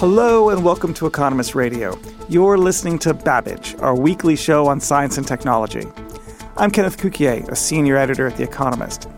Hello 0.00 0.48
and 0.48 0.64
welcome 0.64 0.94
to 0.94 1.06
Economist 1.06 1.54
Radio. 1.54 2.00
You're 2.30 2.56
listening 2.56 2.98
to 3.00 3.12
Babbage, 3.12 3.76
our 3.80 3.94
weekly 3.94 4.34
show 4.34 4.66
on 4.66 4.80
science 4.80 5.18
and 5.18 5.28
technology. 5.28 5.86
I'm 6.56 6.70
Kenneth 6.70 6.96
Cukier, 6.96 7.46
a 7.50 7.54
senior 7.54 7.98
editor 7.98 8.26
at 8.26 8.38
The 8.38 8.42
Economist. 8.42 9.10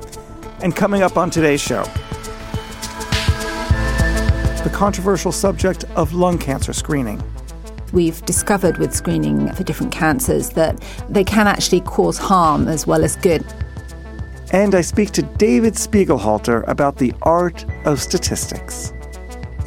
And 0.60 0.74
coming 0.74 1.02
up 1.02 1.16
on 1.16 1.30
today's 1.30 1.60
show, 1.60 1.84
the 4.64 4.72
controversial 4.72 5.30
subject 5.30 5.84
of 5.94 6.14
lung 6.14 6.36
cancer 6.36 6.72
screening. 6.72 7.22
We've 7.92 8.20
discovered 8.26 8.78
with 8.78 8.92
screening 8.92 9.52
for 9.52 9.62
different 9.62 9.92
cancers 9.92 10.50
that 10.50 10.82
they 11.08 11.22
can 11.22 11.46
actually 11.46 11.82
cause 11.82 12.18
harm 12.18 12.66
as 12.66 12.88
well 12.88 13.04
as 13.04 13.14
good. 13.14 13.46
And 14.50 14.74
I 14.74 14.80
speak 14.80 15.12
to 15.12 15.22
David 15.22 15.74
Spiegelhalter 15.74 16.66
about 16.66 16.96
the 16.96 17.14
art 17.22 17.64
of 17.84 18.02
statistics. 18.02 18.92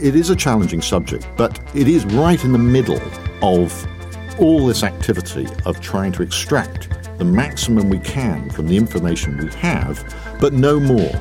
It 0.01 0.13
is 0.13 0.29
a 0.29 0.35
challenging 0.35 0.81
subject, 0.81 1.25
but 1.37 1.57
it 1.73 1.87
is 1.87 2.03
right 2.05 2.43
in 2.43 2.51
the 2.51 2.59
middle 2.59 3.01
of 3.41 3.87
all 4.39 4.65
this 4.67 4.83
activity 4.83 5.47
of 5.65 5.79
trying 5.79 6.11
to 6.13 6.21
extract 6.21 6.89
the 7.17 7.23
maximum 7.23 7.89
we 7.89 7.99
can 7.99 8.49
from 8.49 8.67
the 8.67 8.75
information 8.75 9.37
we 9.37 9.49
have, 9.53 10.03
but 10.41 10.51
no 10.51 10.81
more. 10.81 11.11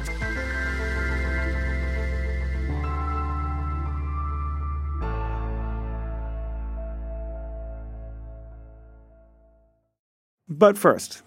But 10.48 10.76
first, 10.76 11.22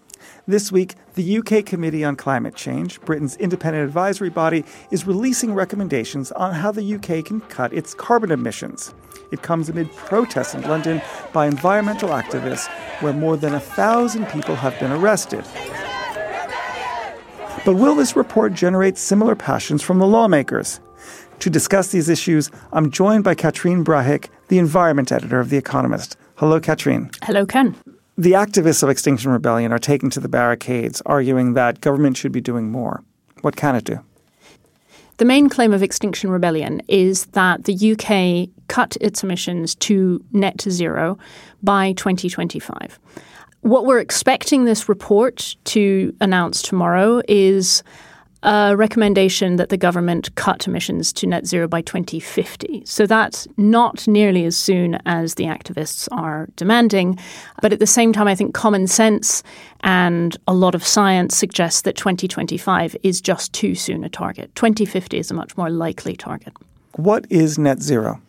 this 0.46 0.72
week, 0.72 0.94
the 1.14 1.38
UK 1.38 1.64
Committee 1.64 2.04
on 2.04 2.16
Climate 2.16 2.54
Change, 2.54 3.00
Britain's 3.02 3.36
independent 3.36 3.84
advisory 3.84 4.30
body, 4.30 4.64
is 4.90 5.06
releasing 5.06 5.54
recommendations 5.54 6.32
on 6.32 6.54
how 6.54 6.72
the 6.72 6.94
UK 6.94 7.24
can 7.24 7.40
cut 7.42 7.72
its 7.72 7.94
carbon 7.94 8.30
emissions. 8.30 8.94
It 9.30 9.42
comes 9.42 9.68
amid 9.68 9.94
protests 9.94 10.54
in 10.54 10.62
London 10.62 11.02
by 11.32 11.46
environmental 11.46 12.10
activists, 12.10 12.68
where 13.02 13.12
more 13.12 13.36
than 13.36 13.54
a 13.54 13.60
thousand 13.60 14.26
people 14.26 14.56
have 14.56 14.78
been 14.80 14.92
arrested. 14.92 15.44
But 17.64 17.74
will 17.74 17.94
this 17.94 18.16
report 18.16 18.54
generate 18.54 18.96
similar 18.96 19.34
passions 19.34 19.82
from 19.82 19.98
the 19.98 20.06
lawmakers? 20.06 20.80
To 21.40 21.50
discuss 21.50 21.88
these 21.88 22.08
issues, 22.08 22.50
I'm 22.72 22.90
joined 22.90 23.24
by 23.24 23.34
Catherine 23.34 23.84
Brahic, 23.84 24.30
the 24.48 24.58
environment 24.58 25.12
editor 25.12 25.38
of 25.38 25.50
The 25.50 25.56
Economist. 25.56 26.16
Hello, 26.36 26.60
Catherine. 26.60 27.10
Hello, 27.22 27.44
Ken. 27.44 27.76
The 28.18 28.32
activists 28.32 28.82
of 28.82 28.88
Extinction 28.88 29.30
Rebellion 29.30 29.72
are 29.72 29.78
taking 29.78 30.10
to 30.10 30.18
the 30.18 30.28
barricades, 30.28 31.00
arguing 31.06 31.52
that 31.52 31.80
government 31.80 32.16
should 32.16 32.32
be 32.32 32.40
doing 32.40 32.68
more. 32.68 33.04
What 33.42 33.54
can 33.54 33.76
it 33.76 33.84
do? 33.84 34.00
The 35.18 35.24
main 35.24 35.48
claim 35.48 35.72
of 35.72 35.84
Extinction 35.84 36.28
Rebellion 36.28 36.82
is 36.88 37.26
that 37.26 37.62
the 37.62 37.92
UK 37.92 38.48
cut 38.66 38.96
its 39.00 39.22
emissions 39.22 39.76
to 39.76 40.20
net 40.32 40.60
zero 40.68 41.16
by 41.62 41.92
2025. 41.92 42.98
What 43.60 43.86
we're 43.86 44.00
expecting 44.00 44.64
this 44.64 44.88
report 44.88 45.54
to 45.66 46.12
announce 46.20 46.60
tomorrow 46.60 47.22
is 47.28 47.84
a 48.42 48.76
recommendation 48.76 49.56
that 49.56 49.68
the 49.68 49.76
government 49.76 50.34
cut 50.34 50.66
emissions 50.66 51.12
to 51.14 51.26
net 51.26 51.46
zero 51.46 51.66
by 51.66 51.82
2050. 51.82 52.82
So 52.84 53.06
that's 53.06 53.48
not 53.56 54.06
nearly 54.06 54.44
as 54.44 54.56
soon 54.56 54.98
as 55.06 55.34
the 55.34 55.44
activists 55.44 56.08
are 56.12 56.48
demanding. 56.56 57.18
But 57.62 57.72
at 57.72 57.78
the 57.78 57.86
same 57.86 58.12
time, 58.12 58.28
I 58.28 58.34
think 58.34 58.54
common 58.54 58.86
sense 58.86 59.42
and 59.80 60.36
a 60.46 60.54
lot 60.54 60.74
of 60.74 60.84
science 60.84 61.36
suggests 61.36 61.82
that 61.82 61.96
2025 61.96 62.96
is 63.02 63.20
just 63.20 63.52
too 63.52 63.74
soon 63.74 64.04
a 64.04 64.08
target. 64.08 64.54
2050 64.54 65.18
is 65.18 65.30
a 65.30 65.34
much 65.34 65.56
more 65.56 65.70
likely 65.70 66.16
target. 66.16 66.52
What 66.96 67.26
is 67.30 67.58
net 67.58 67.80
zero? 67.80 68.20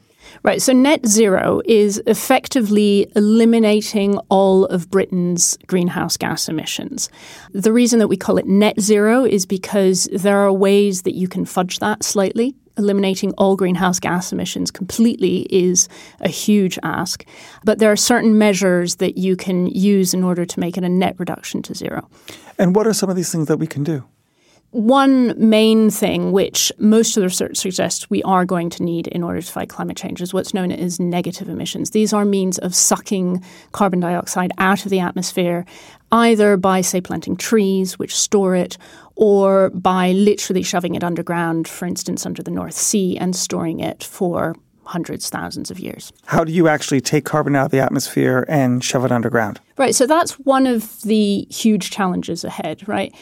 Right. 0.43 0.61
So 0.61 0.73
net 0.73 1.05
zero 1.05 1.61
is 1.65 2.01
effectively 2.07 3.11
eliminating 3.15 4.17
all 4.29 4.65
of 4.65 4.89
Britain's 4.89 5.57
greenhouse 5.67 6.17
gas 6.17 6.47
emissions. 6.47 7.09
The 7.51 7.73
reason 7.73 7.99
that 7.99 8.07
we 8.07 8.17
call 8.17 8.37
it 8.37 8.47
net 8.47 8.79
zero 8.79 9.25
is 9.25 9.45
because 9.45 10.07
there 10.13 10.37
are 10.37 10.53
ways 10.53 11.01
that 11.03 11.15
you 11.15 11.27
can 11.27 11.45
fudge 11.45 11.79
that 11.79 12.03
slightly. 12.03 12.55
Eliminating 12.77 13.33
all 13.33 13.57
greenhouse 13.57 13.99
gas 13.99 14.31
emissions 14.31 14.71
completely 14.71 15.41
is 15.49 15.89
a 16.21 16.29
huge 16.29 16.79
ask. 16.81 17.25
But 17.65 17.79
there 17.79 17.91
are 17.91 17.97
certain 17.97 18.37
measures 18.37 18.95
that 18.97 19.17
you 19.17 19.35
can 19.35 19.67
use 19.67 20.13
in 20.13 20.23
order 20.23 20.45
to 20.45 20.59
make 20.59 20.77
it 20.77 20.85
a 20.85 20.89
net 20.89 21.15
reduction 21.17 21.61
to 21.63 21.75
zero. 21.75 22.09
And 22.57 22.73
what 22.73 22.87
are 22.87 22.93
some 22.93 23.09
of 23.09 23.17
these 23.17 23.31
things 23.31 23.47
that 23.47 23.57
we 23.57 23.67
can 23.67 23.83
do? 23.83 24.05
One 24.71 25.33
main 25.37 25.89
thing 25.89 26.31
which 26.31 26.71
most 26.77 27.17
of 27.17 27.21
the 27.21 27.27
research 27.27 27.57
suggests 27.57 28.09
we 28.09 28.21
are 28.21 28.45
going 28.45 28.69
to 28.71 28.83
need 28.83 29.07
in 29.07 29.23
order 29.23 29.41
to 29.41 29.51
fight 29.51 29.69
climate 29.69 29.97
change 29.97 30.21
is 30.21 30.31
what's 30.31 30.53
known 30.53 30.71
as 30.71 30.99
negative 30.99 31.49
emissions. 31.49 31.89
These 31.89 32.13
are 32.13 32.23
means 32.23 32.59
of 32.59 32.75
sucking 32.75 33.43
carbon 33.71 33.99
dioxide 33.99 34.51
out 34.59 34.85
of 34.85 34.91
the 34.91 34.99
atmosphere, 34.99 35.65
either 36.11 36.55
by, 36.55 36.81
say, 36.81 37.01
planting 37.01 37.35
trees, 37.35 37.97
which 37.97 38.15
store 38.15 38.55
it, 38.55 38.77
or 39.15 39.71
by 39.71 40.11
literally 40.11 40.61
shoving 40.61 40.93
it 40.93 41.03
underground, 41.03 41.67
for 41.67 41.87
instance, 41.87 42.25
under 42.25 42.43
the 42.43 42.51
North 42.51 42.75
Sea, 42.75 43.17
and 43.17 43.35
storing 43.35 43.79
it 43.79 44.03
for 44.03 44.55
hundreds, 44.83 45.29
thousands 45.29 45.69
of 45.69 45.79
years. 45.79 46.11
How 46.25 46.43
do 46.43 46.51
you 46.51 46.67
actually 46.67 47.01
take 47.01 47.23
carbon 47.23 47.55
out 47.55 47.65
of 47.65 47.71
the 47.71 47.79
atmosphere 47.79 48.45
and 48.47 48.83
shove 48.83 49.05
it 49.05 49.11
underground? 49.11 49.59
Right. 49.77 49.93
So 49.93 50.07
that's 50.07 50.33
one 50.39 50.65
of 50.65 51.01
the 51.01 51.47
huge 51.49 51.91
challenges 51.91 52.43
ahead, 52.43 52.87
right? 52.87 53.13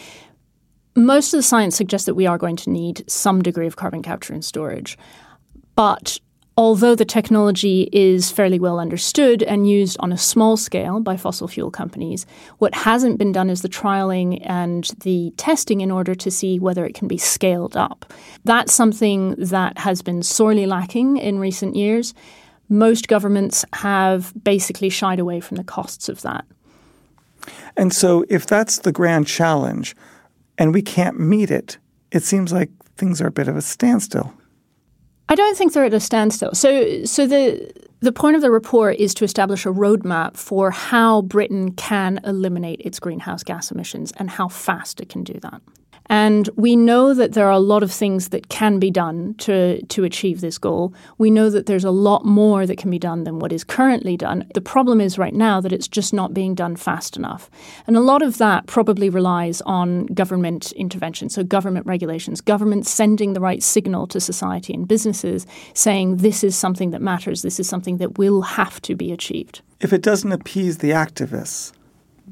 Most 0.97 1.33
of 1.33 1.37
the 1.37 1.43
science 1.43 1.75
suggests 1.75 2.07
that 2.07 2.15
we 2.15 2.25
are 2.25 2.37
going 2.37 2.55
to 2.57 2.69
need 2.69 3.09
some 3.09 3.41
degree 3.41 3.67
of 3.67 3.75
carbon 3.75 4.01
capture 4.01 4.33
and 4.33 4.43
storage. 4.43 4.97
But 5.75 6.19
although 6.57 6.95
the 6.95 7.05
technology 7.05 7.87
is 7.93 8.31
fairly 8.31 8.57
well 8.57 8.79
understood 8.79 9.43
and 9.43 9.69
used 9.69 9.95
on 9.99 10.11
a 10.11 10.17
small 10.17 10.57
scale 10.57 10.99
by 10.99 11.15
fossil 11.15 11.47
fuel 11.47 11.69
companies, 11.69 12.25
what 12.57 12.73
hasn't 12.73 13.19
been 13.19 13.31
done 13.31 13.49
is 13.49 13.61
the 13.61 13.69
trialing 13.69 14.41
and 14.43 14.89
the 15.01 15.31
testing 15.37 15.81
in 15.81 15.91
order 15.91 16.15
to 16.15 16.31
see 16.31 16.57
whether 16.57 16.83
it 16.83 16.95
can 16.95 17.07
be 17.07 17.17
scaled 17.17 17.77
up. 17.77 18.11
That's 18.43 18.73
something 18.73 19.35
that 19.37 19.77
has 19.77 20.01
been 20.01 20.23
sorely 20.23 20.65
lacking 20.65 21.17
in 21.17 21.37
recent 21.37 21.75
years. 21.75 22.15
Most 22.69 23.07
governments 23.07 23.63
have 23.73 24.33
basically 24.43 24.89
shied 24.89 25.19
away 25.19 25.41
from 25.41 25.57
the 25.57 25.63
costs 25.63 26.09
of 26.09 26.23
that. 26.23 26.43
And 27.77 27.93
so, 27.93 28.25
if 28.29 28.47
that's 28.47 28.79
the 28.79 28.91
grand 28.91 29.27
challenge, 29.27 29.95
and 30.57 30.73
we 30.73 30.81
can't 30.81 31.19
meet 31.19 31.51
it, 31.51 31.78
it 32.12 32.23
seems 32.23 32.51
like 32.51 32.69
things 32.95 33.22
are 33.22 33.28
a 33.28 33.31
bit 33.31 33.47
of 33.47 33.56
a 33.56 33.62
standstill. 33.62 34.34
I 35.29 35.35
don't 35.35 35.57
think 35.57 35.73
they're 35.73 35.85
at 35.85 35.94
a 35.94 36.00
standstill. 36.00 36.53
So, 36.53 37.03
so 37.03 37.28
the 37.28 37.72
the 38.00 38.12
point 38.12 38.35
of 38.35 38.41
the 38.44 38.51
report 38.51 38.97
is 38.97 39.13
to 39.16 39.25
establish 39.25 39.66
a 39.66 39.69
roadmap 39.69 40.38
for 40.38 40.69
how 40.69 41.23
Britain 41.23 41.72
can 41.72 42.19
eliminate 42.23 42.79
its 42.81 43.00
greenhouse 43.00 43.44
gas 43.44 43.72
emissions 43.72 44.13
and 44.18 44.29
how 44.29 44.47
fast 44.47 45.01
it 45.01 45.09
can 45.09 45.23
do 45.23 45.34
that. 45.41 45.62
And 46.09 46.50
we 46.56 46.75
know 46.75 47.13
that 47.13 47.33
there 47.33 47.48
are 47.48 47.51
a 47.51 47.59
lot 47.59 47.83
of 47.83 47.92
things 47.92 48.30
that 48.30 48.50
can 48.50 48.80
be 48.80 48.92
done 48.92 49.36
to, 49.39 49.81
to 49.86 50.04
achieve 50.04 50.42
this 50.42 50.57
goal. 50.57 50.94
We 51.18 51.30
know 51.30 51.50
that 51.50 51.65
there's 51.65 51.83
a 51.83 51.92
lot 51.92 52.25
more 52.25 52.65
that 52.65 52.77
can 52.77 52.89
be 52.89 53.00
done 53.00 53.24
than 53.24 53.39
what 53.39 53.51
is 53.51 53.63
currently 53.63 54.18
done. 54.18 54.45
The 54.54 54.62
problem 54.62 55.01
is 55.01 55.18
right 55.18 55.33
now 55.33 55.62
that 55.62 55.74
it's 55.74 55.88
just 55.88 56.13
not 56.13 56.33
being 56.33 56.56
done 56.56 56.75
fast 56.75 57.18
enough. 57.18 57.50
And 57.86 57.98
a 57.98 58.01
lot 58.01 58.21
of 58.21 58.38
that 58.38 58.68
probably 58.68 59.09
relies 59.09 59.62
on 59.62 60.06
government 60.07 60.71
intervention, 60.74 61.30
so 61.30 61.44
government 61.44 61.86
regulations, 61.86 62.42
government 62.42 62.86
sending 62.86 63.33
the 63.33 63.42
right 63.42 63.62
signal 63.62 64.07
to 64.07 64.19
society 64.19 64.74
and 64.74 64.88
businesses 64.88 65.45
saying 65.74 66.18
this 66.18 66.44
is 66.44 66.56
something 66.56 66.92
that 66.92 67.01
matters, 67.01 67.42
this 67.42 67.60
is 67.60 67.68
something 67.68 67.98
that 67.98 68.18
will 68.18 68.42
have 68.42 68.81
to 68.81 68.95
be 68.95 69.12
achieved. 69.12 69.62
If 69.80 69.94
it 69.94 70.01
doesn't 70.01 70.31
appease 70.31 70.80
the 70.80 70.92
activists, 70.92 71.74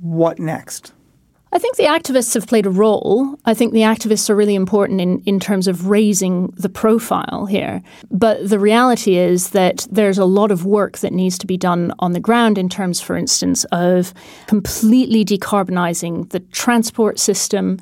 what 0.01 0.39
next? 0.39 0.94
I 1.56 1.57
think 1.57 1.78
the 1.78 1.84
activists 1.84 2.34
have 2.34 2.48
played 2.48 2.66
a 2.66 2.69
role. 2.69 3.40
I 3.46 3.54
think 3.54 3.72
the 3.72 3.80
activists 3.80 4.30
are 4.30 4.36
really 4.36 4.56
important 4.56 5.00
in, 5.00 5.22
in 5.22 5.40
terms 5.40 5.69
of 5.69 5.88
raising 5.88 6.48
the 6.57 6.68
profile 6.68 7.46
here. 7.46 7.81
But 8.12 8.50
the 8.50 8.60
reality 8.60 9.16
is 9.16 9.52
that 9.52 9.88
there's 9.90 10.18
a 10.18 10.25
lot 10.25 10.52
of 10.52 10.66
work 10.66 10.98
that 10.98 11.13
needs 11.13 11.38
to 11.38 11.48
be 11.48 11.56
done 11.56 11.94
on 12.00 12.12
the 12.12 12.19
ground 12.19 12.57
in 12.57 12.68
terms, 12.68 13.00
for 13.00 13.16
instance, 13.16 13.63
of 13.72 14.13
completely 14.48 15.24
decarbonizing 15.24 16.30
the 16.31 16.42
transport 16.42 17.19
system, 17.19 17.80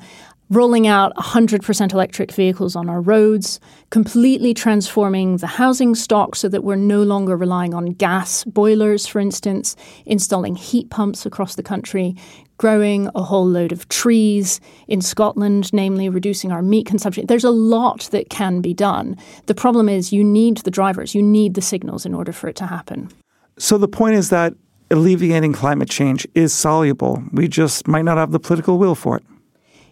rolling 0.50 0.86
out 0.86 1.12
100% 1.16 1.92
electric 1.92 2.30
vehicles 2.30 2.76
on 2.76 2.88
our 2.88 3.00
roads, 3.00 3.58
completely 3.90 4.54
transforming 4.54 5.38
the 5.38 5.48
housing 5.48 5.96
stock 5.96 6.36
so 6.36 6.48
that 6.48 6.62
we're 6.62 6.76
no 6.76 7.02
longer 7.02 7.36
relying 7.36 7.74
on 7.74 7.86
gas 7.86 8.44
boilers, 8.44 9.06
for 9.06 9.18
instance, 9.18 9.74
installing 10.06 10.54
heat 10.54 10.90
pumps 10.90 11.26
across 11.26 11.56
the 11.56 11.62
country, 11.62 12.14
growing 12.56 13.08
a 13.14 13.22
whole 13.22 13.46
load 13.46 13.72
of 13.72 13.88
trees 13.88 14.60
in 14.88 15.00
Scotland, 15.00 15.72
namely 15.72 16.08
reducing 16.08 16.52
our 16.52 16.62
meat 16.62 16.86
consumption. 16.86 17.26
There's 17.26 17.44
a 17.44 17.50
lot 17.50 18.08
that 18.12 18.30
can 18.30 18.60
be 18.60 18.74
done. 18.74 19.16
The 19.46 19.54
problem 19.54 19.88
is 19.88 20.12
you 20.12 20.24
need 20.24 20.58
the 20.58 20.70
drivers, 20.70 21.14
you 21.14 21.22
need 21.22 21.54
the 21.54 21.62
signals 21.62 22.06
in 22.06 22.14
order 22.14 22.32
for 22.32 22.48
it 22.48 22.56
to 22.56 22.66
happen. 22.66 23.10
So 23.58 23.78
the 23.78 23.88
point 23.88 24.14
is 24.16 24.30
that 24.30 24.54
alleviating 24.90 25.52
climate 25.52 25.88
change 25.88 26.26
is 26.34 26.52
soluble. 26.52 27.22
We 27.32 27.48
just 27.48 27.88
might 27.88 28.04
not 28.04 28.16
have 28.16 28.32
the 28.32 28.40
political 28.40 28.78
will 28.78 28.94
for 28.94 29.16
it. 29.16 29.24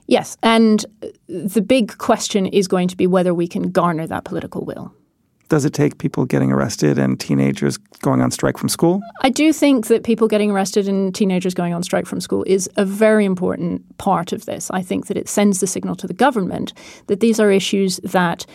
Yes, 0.06 0.36
and 0.42 0.84
the 1.28 1.62
big 1.62 1.96
question 1.98 2.46
is 2.46 2.68
going 2.68 2.88
to 2.88 2.96
be 2.96 3.06
whether 3.06 3.32
we 3.32 3.46
can 3.46 3.70
garner 3.70 4.06
that 4.06 4.24
political 4.24 4.64
will. 4.64 4.92
Does 5.52 5.66
it 5.66 5.74
take 5.74 5.98
people 5.98 6.24
getting 6.24 6.50
arrested 6.50 6.98
and 6.98 7.20
teenagers 7.20 7.76
going 7.76 8.22
on 8.22 8.30
strike 8.30 8.56
from 8.56 8.70
school? 8.70 9.02
I 9.20 9.28
do 9.28 9.52
think 9.52 9.88
that 9.88 10.02
people 10.02 10.26
getting 10.26 10.50
arrested 10.50 10.88
and 10.88 11.14
teenagers 11.14 11.52
going 11.52 11.74
on 11.74 11.82
strike 11.82 12.06
from 12.06 12.22
school 12.22 12.42
is 12.46 12.70
a 12.78 12.86
very 12.86 13.26
important 13.26 13.98
part 13.98 14.32
of 14.32 14.46
this. 14.46 14.70
I 14.70 14.80
think 14.80 15.08
that 15.08 15.18
it 15.18 15.28
sends 15.28 15.60
the 15.60 15.66
signal 15.66 15.94
to 15.96 16.06
the 16.06 16.14
government 16.14 16.72
that 17.08 17.20
these 17.20 17.38
are 17.38 17.50
issues 17.50 17.98
that 17.98 18.46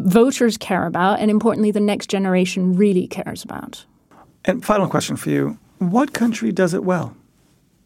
voters 0.00 0.56
care 0.56 0.86
about, 0.86 1.20
and 1.20 1.30
importantly, 1.30 1.70
the 1.70 1.78
next 1.78 2.08
generation 2.08 2.74
really 2.74 3.06
cares 3.06 3.44
about. 3.44 3.86
And 4.44 4.64
final 4.64 4.88
question 4.88 5.14
for 5.14 5.30
you 5.30 5.56
What 5.78 6.12
country 6.12 6.50
does 6.50 6.74
it 6.74 6.82
well? 6.82 7.16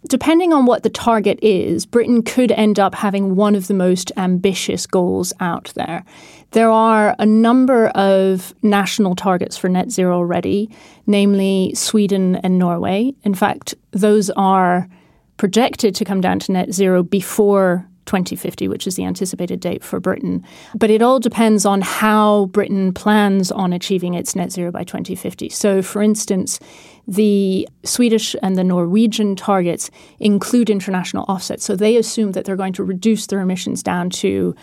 Depending 0.08 0.52
on 0.52 0.67
what 0.67 0.82
the 0.82 0.91
target 0.91 1.38
is, 1.43 1.87
Britain 1.87 2.23
could 2.23 2.52
end 2.52 2.79
up 2.79 2.94
having 2.94 3.37
one 3.37 3.55
of 3.55 3.67
the 3.67 3.75
most 3.75 4.11
ambitious 4.17 4.87
goals 4.87 5.32
out 5.41 5.73
there. 5.75 6.05
There 6.52 6.70
are 6.70 7.14
a 7.19 7.26
number 7.26 7.88
of 7.88 8.55
national 8.62 9.14
targets 9.14 9.56
for 9.56 9.69
net 9.69 9.91
zero 9.91 10.17
already, 10.17 10.70
namely 11.06 11.73
Sweden 11.75 12.37
and 12.37 12.58
Norway. 12.58 13.12
In 13.23 13.35
fact, 13.35 13.75
those 13.93 14.31
are 14.31 14.88
projected 15.37 15.94
to 15.94 16.05
come 16.05 16.20
down 16.20 16.38
to 16.41 16.52
net 16.52 16.73
zero 16.73 17.02
before 17.02 17.90
2050, 18.11 18.67
which 18.67 18.89
is 18.89 18.97
the 18.97 19.05
anticipated 19.05 19.61
date 19.61 19.85
for 19.85 20.01
Britain. 20.01 20.45
But 20.75 20.91
it 20.91 21.01
all 21.01 21.21
depends 21.21 21.65
on 21.65 21.81
how 21.81 22.47
Britain 22.47 22.93
plans 22.93 23.53
on 23.53 23.73
achieving 23.73 24.15
its 24.15 24.35
net 24.35 24.51
zero 24.51 24.73
by 24.73 24.83
2050. 24.83 25.49
So, 25.51 25.81
for 25.81 26.03
instance, 26.03 26.59
the 27.07 27.69
Swedish 27.85 28.35
and 28.43 28.59
the 28.59 28.65
Norwegian 28.65 29.37
targets 29.37 29.93
include 30.19 30.71
international 30.71 31.25
offsets. 31.29 31.65
So 31.65 31.77
they 31.77 31.97
assume 31.97 32.33
that 32.33 32.45
they're 32.45 32.57
going 32.57 32.73
to 32.75 32.85
reduce 32.85 33.29
their 33.29 33.41
emissions 33.41 33.81
down 33.81 34.11
to 34.11 34.57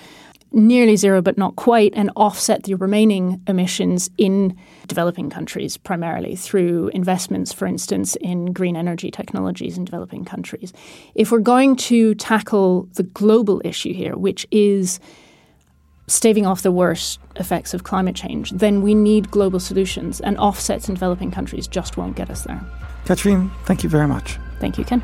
nearly 0.57 0.95
zero, 0.95 1.21
but 1.21 1.37
not 1.37 1.55
quite, 1.55 1.93
and 1.95 2.11
offset 2.15 2.63
the 2.63 2.73
remaining 2.73 3.41
emissions 3.47 4.09
in 4.17 4.57
developing 4.87 5.29
countries 5.29 5.77
primarily 5.77 6.35
through 6.35 6.89
investments, 6.89 7.53
for 7.53 7.67
instance, 7.67 8.15
in 8.17 8.51
green 8.51 8.75
energy 8.75 9.11
technologies 9.11 9.77
in 9.77 9.85
developing 9.85 10.25
countries. 10.25 10.73
If 11.15 11.31
we're 11.31 11.39
going 11.39 11.75
to 11.77 12.15
tackle 12.15 12.89
the 12.93 13.03
global 13.03 13.61
issue 13.63 13.93
here, 13.93 14.17
which 14.17 14.47
is 14.51 14.99
staving 16.07 16.45
off 16.45 16.63
the 16.63 16.71
worst 16.71 17.19
effects 17.35 17.73
of 17.73 17.83
climate 17.83 18.15
change, 18.15 18.51
then 18.51 18.81
we 18.81 18.95
need 18.95 19.29
global 19.29 19.59
solutions, 19.59 20.19
and 20.21 20.37
offsets 20.37 20.89
in 20.89 20.95
developing 20.95 21.31
countries 21.31 21.67
just 21.67 21.97
won't 21.97 22.15
get 22.15 22.29
us 22.29 22.43
there. 22.43 22.61
Catherine, 23.05 23.51
thank 23.65 23.83
you 23.83 23.89
very 23.89 24.07
much. 24.07 24.39
Thank 24.59 24.77
you, 24.77 24.85
Ken. 24.85 25.03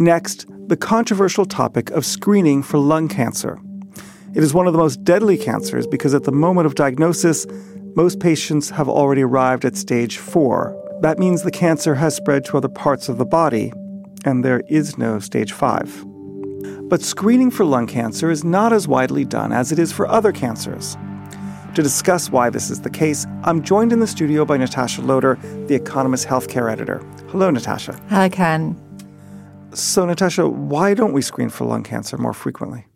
Next, 0.00 0.46
the 0.68 0.76
controversial 0.76 1.44
topic 1.44 1.90
of 1.90 2.06
screening 2.06 2.62
for 2.62 2.78
lung 2.78 3.08
cancer. 3.08 3.58
It 4.32 4.44
is 4.44 4.54
one 4.54 4.68
of 4.68 4.72
the 4.72 4.78
most 4.78 5.02
deadly 5.02 5.36
cancers 5.36 5.88
because 5.88 6.14
at 6.14 6.22
the 6.22 6.30
moment 6.30 6.66
of 6.66 6.76
diagnosis, 6.76 7.46
most 7.96 8.20
patients 8.20 8.70
have 8.70 8.88
already 8.88 9.22
arrived 9.22 9.64
at 9.64 9.76
stage 9.76 10.18
four. 10.18 10.76
That 11.00 11.18
means 11.18 11.42
the 11.42 11.50
cancer 11.50 11.96
has 11.96 12.14
spread 12.14 12.44
to 12.44 12.56
other 12.56 12.68
parts 12.68 13.08
of 13.08 13.18
the 13.18 13.24
body, 13.24 13.72
and 14.24 14.44
there 14.44 14.62
is 14.68 14.98
no 14.98 15.18
stage 15.18 15.52
five. 15.52 16.04
But 16.88 17.02
screening 17.02 17.50
for 17.50 17.64
lung 17.64 17.88
cancer 17.88 18.30
is 18.30 18.44
not 18.44 18.72
as 18.72 18.86
widely 18.86 19.24
done 19.24 19.52
as 19.52 19.72
it 19.72 19.80
is 19.80 19.92
for 19.92 20.06
other 20.06 20.30
cancers. 20.30 20.96
To 21.74 21.82
discuss 21.82 22.30
why 22.30 22.50
this 22.50 22.70
is 22.70 22.82
the 22.82 22.90
case, 22.90 23.26
I'm 23.42 23.64
joined 23.64 23.92
in 23.92 23.98
the 23.98 24.06
studio 24.06 24.44
by 24.44 24.58
Natasha 24.58 25.02
Loder, 25.02 25.40
The 25.66 25.74
Economist 25.74 26.28
healthcare 26.28 26.70
editor. 26.70 26.98
Hello, 27.30 27.50
Natasha. 27.50 28.00
Hello, 28.08 28.28
Ken. 28.28 28.87
So, 29.74 30.06
Natasha, 30.06 30.48
why 30.48 30.94
don't 30.94 31.12
we 31.12 31.22
screen 31.22 31.50
for 31.50 31.64
lung 31.64 31.82
cancer 31.82 32.16
more 32.16 32.32
frequently? 32.32 32.86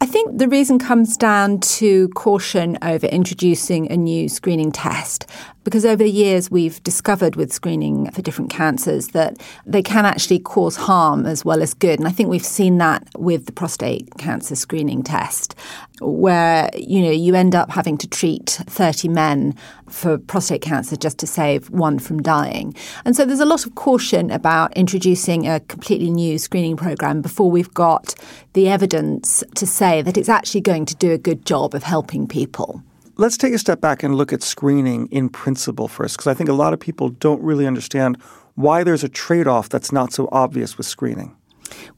I 0.00 0.06
think 0.06 0.38
the 0.38 0.48
reason 0.48 0.78
comes 0.78 1.16
down 1.16 1.60
to 1.60 2.08
caution 2.10 2.76
over 2.82 3.06
introducing 3.06 3.90
a 3.90 3.96
new 3.96 4.28
screening 4.28 4.70
test 4.70 5.26
because 5.66 5.84
over 5.84 6.04
the 6.04 6.10
years 6.10 6.48
we've 6.48 6.80
discovered 6.84 7.34
with 7.34 7.52
screening 7.52 8.08
for 8.12 8.22
different 8.22 8.52
cancers 8.52 9.08
that 9.08 9.36
they 9.66 9.82
can 9.82 10.04
actually 10.04 10.38
cause 10.38 10.76
harm 10.76 11.26
as 11.26 11.44
well 11.44 11.60
as 11.60 11.74
good. 11.74 11.98
And 11.98 12.06
I 12.06 12.12
think 12.12 12.28
we've 12.28 12.46
seen 12.46 12.78
that 12.78 13.02
with 13.18 13.46
the 13.46 13.52
prostate 13.52 14.16
cancer 14.16 14.54
screening 14.54 15.02
test, 15.02 15.56
where 16.00 16.70
you 16.76 17.02
know 17.02 17.10
you 17.10 17.34
end 17.34 17.56
up 17.56 17.72
having 17.72 17.98
to 17.98 18.06
treat 18.06 18.60
30 18.68 19.08
men 19.08 19.56
for 19.88 20.18
prostate 20.18 20.62
cancer 20.62 20.94
just 20.94 21.18
to 21.18 21.26
save 21.26 21.68
one 21.70 21.98
from 21.98 22.22
dying. 22.22 22.72
And 23.04 23.16
so 23.16 23.24
there's 23.24 23.40
a 23.40 23.44
lot 23.44 23.66
of 23.66 23.74
caution 23.74 24.30
about 24.30 24.72
introducing 24.76 25.48
a 25.48 25.58
completely 25.58 26.12
new 26.12 26.38
screening 26.38 26.76
program 26.76 27.22
before 27.22 27.50
we've 27.50 27.74
got 27.74 28.14
the 28.52 28.68
evidence 28.68 29.42
to 29.56 29.66
say 29.66 30.00
that 30.02 30.16
it's 30.16 30.28
actually 30.28 30.60
going 30.60 30.86
to 30.86 30.94
do 30.94 31.10
a 31.10 31.18
good 31.18 31.44
job 31.44 31.74
of 31.74 31.82
helping 31.82 32.28
people. 32.28 32.84
Let's 33.18 33.38
take 33.38 33.54
a 33.54 33.58
step 33.58 33.80
back 33.80 34.02
and 34.02 34.14
look 34.14 34.30
at 34.34 34.42
screening 34.42 35.06
in 35.06 35.30
principle 35.30 35.88
first, 35.88 36.18
because 36.18 36.26
I 36.26 36.34
think 36.34 36.50
a 36.50 36.52
lot 36.52 36.74
of 36.74 36.80
people 36.80 37.08
don't 37.08 37.42
really 37.42 37.66
understand 37.66 38.20
why 38.56 38.84
there's 38.84 39.02
a 39.02 39.08
trade 39.08 39.46
off 39.46 39.70
that's 39.70 39.90
not 39.90 40.12
so 40.12 40.28
obvious 40.32 40.76
with 40.76 40.86
screening. 40.86 41.34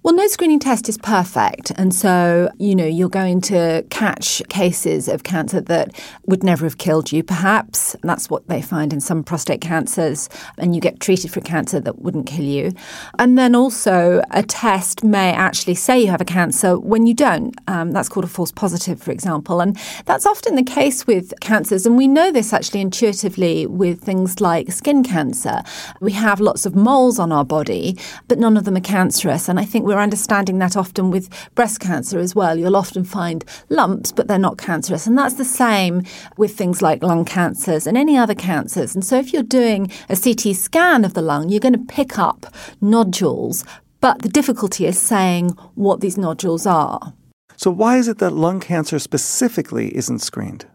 Well, 0.03 0.15
no 0.15 0.27
screening 0.29 0.59
test 0.59 0.89
is 0.89 0.97
perfect. 0.97 1.71
And 1.73 1.95
so, 1.95 2.51
you 2.59 2.75
know, 2.75 2.87
you're 2.87 3.09
going 3.09 3.41
to 3.43 3.85
catch 3.91 4.43
cases 4.49 5.09
of 5.09 5.23
cancer 5.23 5.61
that 5.61 6.01
would 6.27 6.43
never 6.43 6.65
have 6.65 6.79
killed 6.79 7.13
you, 7.13 7.23
perhaps. 7.23 7.95
And 7.95 8.05
that's 8.09 8.31
what 8.31 8.47
they 8.49 8.63
find 8.63 8.93
in 8.93 9.01
some 9.01 9.23
prostate 9.23 9.61
cancers. 9.61 10.29
And 10.57 10.75
you 10.75 10.81
get 10.81 11.01
treated 11.01 11.31
for 11.31 11.41
cancer 11.41 11.81
that 11.81 12.01
wouldn't 12.01 12.27
kill 12.27 12.45
you. 12.45 12.73
And 13.19 13.37
then 13.37 13.55
also, 13.55 14.23
a 14.31 14.43
test 14.43 15.05
may 15.05 15.33
actually 15.33 15.75
say 15.75 16.01
you 16.01 16.09
have 16.09 16.21
a 16.21 16.25
cancer 16.25 16.79
when 16.79 17.07
you 17.07 17.15
don't. 17.15 17.55
Um, 17.67 17.93
that's 17.93 18.09
called 18.09 18.25
a 18.25 18.29
false 18.29 18.53
positive, 18.53 19.03
for 19.03 19.11
example. 19.11 19.61
And 19.61 19.77
that's 20.07 20.27
often 20.27 20.55
the 20.55 20.63
case 20.63 21.07
with 21.07 21.35
cancers. 21.41 21.87
And 21.87 21.97
we 21.97 22.09
know 22.09 22.31
this 22.31 22.53
actually 22.53 22.81
intuitively 22.81 23.67
with 23.67 24.01
things 24.01 24.41
like 24.41 24.73
skin 24.73 25.03
cancer. 25.03 25.63
We 26.01 26.13
have 26.13 26.41
lots 26.41 26.65
of 26.67 26.75
moles 26.75 27.19
on 27.19 27.33
our 27.33 27.45
body, 27.45 27.99
but 28.29 28.39
none 28.39 28.57
of 28.57 28.65
them 28.65 28.77
are 28.77 28.81
cancerous. 28.81 29.49
And 29.49 29.58
I 29.59 29.65
think 29.65 29.85
we're 29.85 29.99
understanding 29.99 30.59
that 30.59 30.77
often 30.77 31.11
with 31.11 31.29
breast 31.55 31.81
cancer 31.81 32.19
as 32.19 32.35
well. 32.35 32.59
You'll 32.59 32.77
often 32.77 33.05
find 33.05 33.45
lumps, 33.69 34.13
but 34.13 34.29
they're 34.29 34.39
not 34.39 34.59
cancerous. 34.59 35.07
And 35.07 35.19
that's 35.19 35.35
the 35.35 35.45
same 35.45 36.03
with 36.37 36.57
things 36.57 36.81
like 36.81 37.03
lung 37.03 37.25
cancers 37.25 37.87
and 37.87 37.97
any 37.97 38.17
other 38.17 38.35
cancers. 38.35 38.95
And 38.95 39.05
so 39.05 39.19
if 39.19 39.33
you're 39.33 39.43
doing 39.43 39.91
a 40.09 40.17
CT 40.17 40.57
scan 40.57 41.05
of 41.05 41.15
the 41.15 41.23
lung, 41.23 41.49
you're 41.49 41.61
going 41.61 41.73
to 41.73 41.95
pick 41.95 42.19
up 42.19 42.47
nodules. 42.81 43.65
But 44.01 44.23
the 44.23 44.29
difficulty 44.29 44.87
is 44.87 44.99
saying 44.99 45.51
what 45.75 46.01
these 46.01 46.17
nodules 46.17 46.67
are. 46.67 47.15
So, 47.57 47.73
why 47.73 47.97
is 47.97 48.07
it 48.07 48.19
that 48.19 48.31
lung 48.31 48.61
cancer 48.61 49.01
specifically 49.01 49.97
isn't 49.97 50.21
screened? 50.21 50.67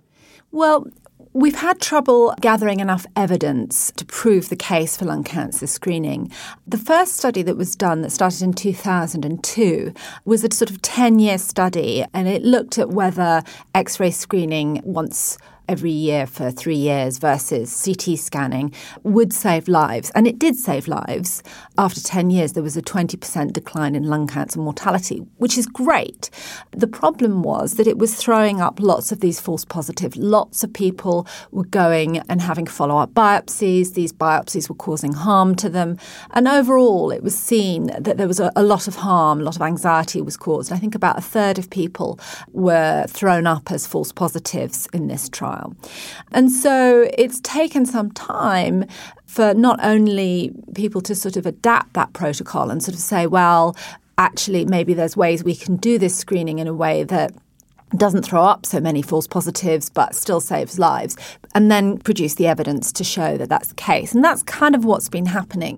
Well, 0.52 0.88
We've 1.36 1.56
had 1.56 1.82
trouble 1.82 2.36
gathering 2.42 2.80
enough 2.80 3.08
evidence 3.16 3.92
to 3.96 4.06
prove 4.06 4.50
the 4.50 4.56
case 4.56 4.96
for 4.96 5.06
lung 5.06 5.24
cancer 5.24 5.66
screening. 5.66 6.32
The 6.68 6.78
first 6.78 7.18
study 7.18 7.42
that 7.42 7.58
was 7.58 7.75
done, 7.75 8.02
that 8.02 8.12
started 8.12 8.44
in 8.44 8.54
2002, 8.54 9.96
was 10.25 10.44
a 10.44 10.54
sort 10.54 10.70
of 10.70 10.84
10 10.84 11.18
year 11.18 11.40
study, 11.40 12.06
and 12.13 12.28
it 12.28 12.44
looked 12.44 12.78
at 12.78 12.90
whether 12.90 13.42
x 13.74 14.00
ray 14.00 14.12
screening 14.12 14.80
once 14.84 15.40
every 15.67 15.91
year 15.91 16.25
for 16.27 16.51
three 16.51 16.75
years 16.75 17.17
versus 17.17 17.84
CT 17.84 18.17
scanning 18.20 18.74
would 19.03 19.32
save 19.32 19.67
lives. 19.67 20.12
And 20.13 20.27
it 20.27 20.39
did 20.39 20.55
save 20.55 20.88
lives. 20.88 21.41
After 21.77 22.01
10 22.01 22.29
years, 22.29 22.53
there 22.53 22.63
was 22.63 22.75
a 22.75 22.82
20% 22.82 23.53
decline 23.53 23.96
in 23.96 24.03
lung 24.03 24.27
cancer 24.27 24.60
mortality, 24.60 25.20
which 25.38 25.58
is 25.58 25.65
great. 25.67 26.29
The 26.72 26.88
problem 26.88 27.43
was 27.43 27.75
that 27.75 27.88
it 27.88 27.98
was 27.98 28.15
throwing 28.15 28.60
up 28.60 28.79
lots 28.79 29.12
of 29.12 29.22
these 29.22 29.39
false 29.39 29.63
positives. 29.63 30.17
Lots 30.17 30.63
of 30.63 30.74
people 30.74 31.27
were 31.51 31.65
going 31.65 32.20
and 32.29 32.41
having 32.41 32.65
follow 32.65 32.98
up 32.98 33.13
biopsies. 33.13 33.93
These 33.93 34.13
biopsies 34.13 34.70
were 34.70 34.75
causing 34.75 35.13
harm 35.13 35.55
to 35.55 35.70
them. 35.70 35.98
And 36.32 36.48
overall, 36.48 37.12
it 37.12 37.24
was 37.24 37.38
seen 37.38 37.88
that 38.00 38.17
there 38.17 38.27
was 38.27 38.39
a, 38.39 38.51
a 38.55 38.63
lot 38.63 38.88
of 38.88 38.96
harm, 38.96 39.39
a 39.39 39.43
lot 39.43 39.55
of 39.55 39.62
anxiety 39.62 40.22
was 40.22 40.38
caused. 40.38 40.72
I 40.72 40.77
think 40.77 40.96
about 40.96 41.17
a 41.17 41.22
third 41.22 41.58
of 41.58 41.70
people 41.70 42.20
were 42.51 43.05
thrown 43.08 43.48
up 43.48 43.72
as 43.72 43.88
false 43.88 44.12
positives 44.12 44.88
in 44.93 45.08
this 45.08 45.29
trial 45.29 45.52
And 46.31 46.51
so 46.51 47.10
it's 47.17 47.39
taken 47.41 47.86
some 47.86 48.12
time 48.12 48.86
for 49.25 49.53
not 49.53 49.79
only 49.83 50.51
people 50.75 51.01
to 51.01 51.15
sort 51.15 51.38
of 51.38 51.45
adapt 51.45 51.93
that 51.93 52.13
protocol 52.13 52.69
and 52.69 52.83
sort 52.83 52.93
of 52.93 53.01
say, 53.01 53.25
well, 53.25 53.75
actually, 54.17 54.65
maybe 54.65 54.93
there's 54.93 55.17
ways 55.17 55.43
we 55.43 55.55
can 55.55 55.75
do 55.75 55.98
this 55.98 56.15
screening 56.15 56.60
in 56.60 56.67
a 56.67 56.74
way 56.74 57.03
that 57.03 57.33
doesn't 57.98 58.24
throw 58.24 58.43
up 58.43 58.65
so 58.65 58.79
many 58.79 59.01
false 59.01 59.27
positives 59.27 59.89
but 59.89 60.15
still 60.15 60.41
saves 60.41 60.79
lives, 60.79 61.15
and 61.53 61.69
then 61.72 61.98
produce 62.00 62.36
the 62.36 62.48
evidence 62.48 62.91
to 62.91 63.03
show 63.03 63.38
that 63.38 63.50
that's 63.50 63.67
the 63.69 63.75
case. 63.75 64.13
And 64.13 64.24
that's 64.24 64.43
kind 64.43 64.75
of 64.75 64.86
what's 64.86 65.10
been 65.10 65.27
happening. 65.27 65.77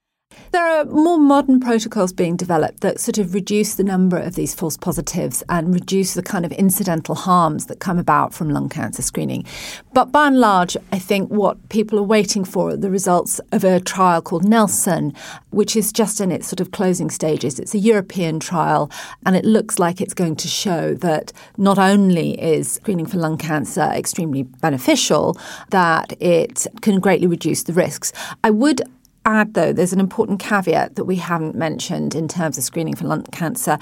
There 0.52 0.66
are 0.66 0.86
more 0.86 1.18
modern 1.18 1.60
protocols 1.60 2.14
being 2.14 2.38
developed 2.38 2.82
that 2.82 3.00
sort 3.00 3.18
of 3.18 3.34
reduce 3.34 3.76
the 3.76 3.84
number 3.84 4.18
of 4.18 4.36
these 4.36 4.56
false 4.56 4.78
positives 4.78 5.44
and 5.50 5.74
reduce 5.74 6.14
the 6.14 6.24
kind 6.24 6.46
of 6.46 6.52
incidental 6.54 7.16
harms 7.16 7.66
that 7.66 7.80
come 7.80 8.00
about 8.00 8.34
from 8.34 8.50
lung 8.50 8.70
cancer 8.70 9.02
screening. 9.02 9.46
But 9.94 10.12
by 10.12 10.28
and 10.28 10.40
large, 10.40 10.78
I 10.92 11.00
think 11.00 11.30
what 11.30 11.70
people 11.70 12.00
are 12.00 12.04
waiting 12.04 12.46
for 12.46 12.70
are 12.70 12.78
the 12.78 12.90
results 12.90 13.42
of 13.52 13.64
a 13.64 13.80
trial 13.80 14.22
called 14.22 14.46
Nelson, 14.46 15.14
which 15.52 15.76
is 15.76 15.92
just 15.92 16.22
in 16.22 16.32
its 16.32 16.48
sort 16.48 16.60
of 16.60 16.72
closing 16.72 17.10
stages. 17.10 17.60
It's 17.60 17.74
a 17.74 17.80
European 17.80 18.40
trial, 18.40 18.90
and 19.26 19.36
it 19.36 19.46
looks 19.46 19.80
like 19.80 20.00
it's 20.00 20.14
going 20.14 20.36
to 20.38 20.48
show 20.48 20.94
that 20.96 21.34
not 21.58 21.78
only 21.78 22.42
is 22.42 22.74
screening 22.74 23.06
for 23.06 23.18
lung 23.18 23.38
cancer 23.38 23.82
extremely 23.94 24.44
beneficial, 24.44 25.38
that 25.70 26.14
it 26.22 26.68
can 26.82 27.00
greatly 27.00 27.28
reduce 27.28 27.64
the 27.64 27.74
risks. 27.74 28.14
I 28.44 28.52
would 28.52 28.82
add, 29.26 29.54
though, 29.54 29.74
there's 29.74 29.94
an 29.94 30.00
important 30.00 30.40
caveat 30.40 30.96
that 30.96 31.06
we 31.06 31.18
haven't 31.18 31.56
mentioned 31.56 32.16
in 32.16 32.28
terms 32.28 32.58
of 32.58 32.64
screening 32.64 32.96
for 32.96 33.06
lung 33.06 33.24
cancer. 33.32 33.78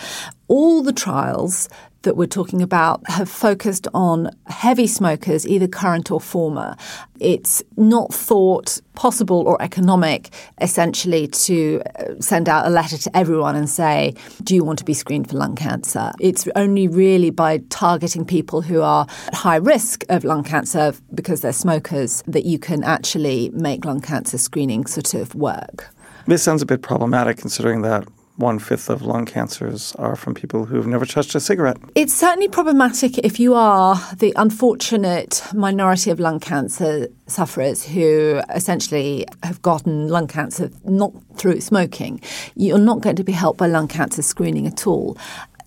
All 0.48 0.82
the 0.82 0.94
trials 0.94 1.70
that 2.04 2.16
we're 2.16 2.28
talking 2.28 2.62
about 2.62 3.02
have 3.10 3.30
focused 3.30 3.88
on 3.94 4.30
heavy 4.48 4.88
smokers, 4.88 5.48
either 5.48 5.68
current 5.68 6.12
or 6.12 6.22
former. 6.22 6.76
It's 7.20 7.64
not 7.76 8.14
thought 8.14 8.80
possible 8.94 9.48
or 9.48 9.62
economic, 9.62 10.30
essentially, 10.62 11.28
to 11.28 11.82
uh, 12.00 12.20
send 12.20 12.48
out 12.48 12.66
a 12.66 12.70
letter 12.70 12.98
to 12.98 13.18
everyone 13.18 13.56
and 13.56 13.70
say, 13.70 14.14
Do 14.44 14.56
you 14.56 14.64
want 14.64 14.80
to 14.80 14.86
be 14.86 14.94
screened 14.94 15.30
for 15.30 15.38
lung 15.38 15.56
cancer? 15.56 16.12
It's 16.20 16.48
only 16.56 16.88
really 16.88 17.30
by 17.30 17.60
targeting 17.70 18.26
people 18.26 18.62
who 18.62 18.82
are 18.82 19.08
at 19.28 19.34
high 19.34 19.56
risk 19.56 20.04
of 20.10 20.24
lung 20.24 20.44
cancer 20.44 20.94
because 21.14 21.42
they're 21.42 21.54
smokers 21.54 22.24
that 22.28 22.46
you 22.46 22.60
can 22.60 22.84
actually 22.84 23.50
make 23.50 23.86
lung 23.86 24.02
cancer 24.02 24.38
screening 24.38 24.86
sort 24.86 25.14
of 25.14 25.34
work. 25.36 25.90
This 26.28 26.44
sounds 26.44 26.62
a 26.62 26.66
bit 26.66 26.82
problematic 26.82 27.38
considering 27.38 27.82
that 27.82 28.08
one 28.36 28.58
fifth 28.58 28.90
of 28.90 29.04
lung 29.04 29.26
cancers 29.26 29.94
are 30.00 30.16
from 30.16 30.34
people 30.34 30.66
who've 30.66 30.88
never 30.88 31.06
touched 31.06 31.36
a 31.36 31.40
cigarette. 31.40 31.78
It's 31.96 32.14
certainly 32.14 32.48
problematic 32.48 33.20
if 33.20 33.40
you 33.40 33.54
are 33.54 33.96
the 34.18 34.34
unfortunate 34.36 35.44
minority 35.54 36.10
of 36.10 36.20
lung 36.20 36.40
cancer 36.40 37.08
sufferers 37.28 37.86
who 37.86 38.42
essentially 38.54 39.26
have 39.44 39.62
gotten 39.62 40.08
lung 40.08 40.28
cancer 40.28 40.72
not 40.84 41.14
through 41.36 41.62
smoking. 41.62 42.22
You're 42.56 42.80
not 42.80 43.02
going 43.02 43.16
to 43.18 43.24
be 43.24 43.32
helped 43.32 43.60
by 43.60 43.68
lung 43.68 43.88
cancer 43.88 44.22
screening 44.24 44.66
at 44.66 44.88
all. 44.88 45.18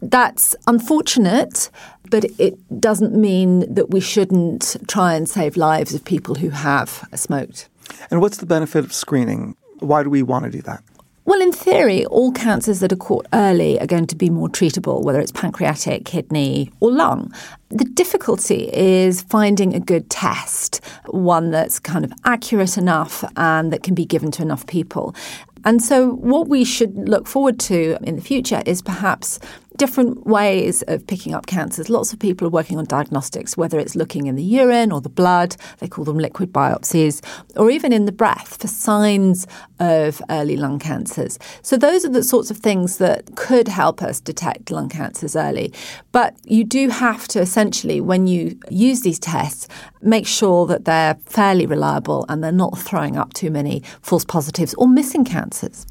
That's 0.02 0.54
unfortunate, 0.66 1.70
but 2.10 2.24
it 2.38 2.80
doesn't 2.80 3.14
mean 3.14 3.72
that 3.72 3.90
we 3.90 4.00
shouldn't 4.00 4.76
try 4.88 5.14
and 5.14 5.28
save 5.28 5.56
lives 5.56 5.94
of 5.94 6.04
people 6.04 6.34
who 6.34 6.50
have 6.50 7.08
smoked. 7.14 7.68
And 8.10 8.20
what's 8.20 8.38
the 8.38 8.46
benefit 8.46 8.84
of 8.84 8.92
screening? 8.92 9.56
Why 9.78 10.02
do 10.02 10.10
we 10.10 10.22
want 10.22 10.44
to 10.44 10.50
do 10.50 10.62
that? 10.62 10.82
Well, 11.26 11.42
in 11.42 11.50
theory, 11.50 12.06
all 12.06 12.30
cancers 12.30 12.78
that 12.78 12.92
are 12.92 12.96
caught 12.96 13.26
early 13.32 13.80
are 13.80 13.86
going 13.86 14.06
to 14.06 14.14
be 14.14 14.30
more 14.30 14.48
treatable, 14.48 15.02
whether 15.02 15.18
it's 15.18 15.32
pancreatic, 15.32 16.04
kidney, 16.04 16.70
or 16.78 16.92
lung. 16.92 17.34
The 17.68 17.84
difficulty 17.84 18.70
is 18.72 19.22
finding 19.22 19.74
a 19.74 19.80
good 19.80 20.08
test, 20.08 20.80
one 21.06 21.50
that's 21.50 21.80
kind 21.80 22.04
of 22.04 22.12
accurate 22.24 22.78
enough 22.78 23.24
and 23.36 23.72
that 23.72 23.82
can 23.82 23.96
be 23.96 24.04
given 24.04 24.30
to 24.30 24.42
enough 24.42 24.68
people. 24.68 25.16
And 25.64 25.82
so, 25.82 26.10
what 26.10 26.46
we 26.46 26.64
should 26.64 27.08
look 27.08 27.26
forward 27.26 27.58
to 27.60 27.98
in 28.04 28.14
the 28.14 28.22
future 28.22 28.62
is 28.64 28.80
perhaps 28.80 29.40
different 29.76 30.26
ways 30.26 30.82
of 30.88 31.06
picking 31.06 31.34
up 31.34 31.46
cancers. 31.46 31.88
Lots 31.88 32.12
of 32.12 32.18
people 32.18 32.46
are 32.46 32.50
working 32.50 32.78
on 32.78 32.84
diagnostics, 32.84 33.56
whether 33.56 33.78
it's 33.78 33.94
looking 33.94 34.26
in 34.26 34.36
the 34.36 34.42
urine 34.42 34.92
or 34.92 35.00
the 35.00 35.08
blood, 35.08 35.56
they 35.78 35.88
call 35.88 36.04
them 36.04 36.18
liquid 36.18 36.52
biopsies, 36.52 37.24
or 37.56 37.70
even 37.70 37.92
in 37.92 38.04
the 38.04 38.12
breath 38.12 38.60
for 38.60 38.68
signs 38.68 39.46
of 39.78 40.22
early 40.30 40.56
lung 40.56 40.78
cancers. 40.78 41.38
So, 41.62 41.76
those 41.76 42.04
are 42.04 42.10
the 42.10 42.22
sorts 42.22 42.50
of 42.50 42.58
things 42.58 42.98
that 42.98 43.36
could 43.36 43.68
help 43.68 44.02
us 44.02 44.20
detect 44.20 44.70
lung 44.70 44.88
cancers 44.88 45.36
early. 45.36 45.72
But 46.12 46.36
you 46.44 46.64
do 46.64 46.88
have 46.88 47.28
to 47.28 47.40
essentially, 47.40 48.00
when 48.00 48.26
you 48.26 48.58
use 48.70 49.02
these 49.02 49.18
tests, 49.18 49.68
make 50.00 50.26
sure 50.26 50.66
that 50.66 50.84
they're 50.84 51.16
fairly 51.26 51.66
reliable 51.66 52.24
and 52.28 52.42
they're 52.42 52.52
not 52.52 52.78
throwing 52.78 53.16
up 53.16 53.34
too 53.34 53.50
many 53.50 53.82
false 54.00 54.24
positives 54.24 54.74
or 54.74 54.88
missing 54.88 55.24
cancers. 55.24 55.86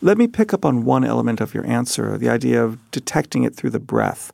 Let 0.00 0.16
me 0.16 0.28
pick 0.28 0.54
up 0.54 0.64
on 0.64 0.84
one 0.84 1.04
element 1.04 1.40
of 1.40 1.54
your 1.54 1.66
answer 1.66 2.16
the 2.16 2.28
idea 2.28 2.62
of 2.62 2.78
detecting 2.92 3.42
it 3.42 3.56
through 3.56 3.70
the 3.70 3.80
breath. 3.80 4.32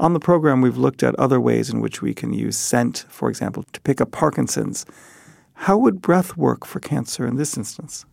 On 0.00 0.12
the 0.12 0.18
program, 0.18 0.60
we've 0.60 0.76
looked 0.76 1.04
at 1.04 1.14
other 1.14 1.40
ways 1.40 1.70
in 1.70 1.80
which 1.80 2.02
we 2.02 2.12
can 2.12 2.32
use 2.32 2.56
scent, 2.56 3.06
for 3.08 3.28
example, 3.28 3.62
to 3.72 3.80
pick 3.82 4.00
up 4.00 4.10
Parkinson's. 4.10 4.84
How 5.54 5.78
would 5.78 6.02
breath 6.02 6.36
work 6.36 6.66
for 6.66 6.80
cancer 6.80 7.24
in 7.24 7.36
this 7.36 7.56
instance? 7.56 8.04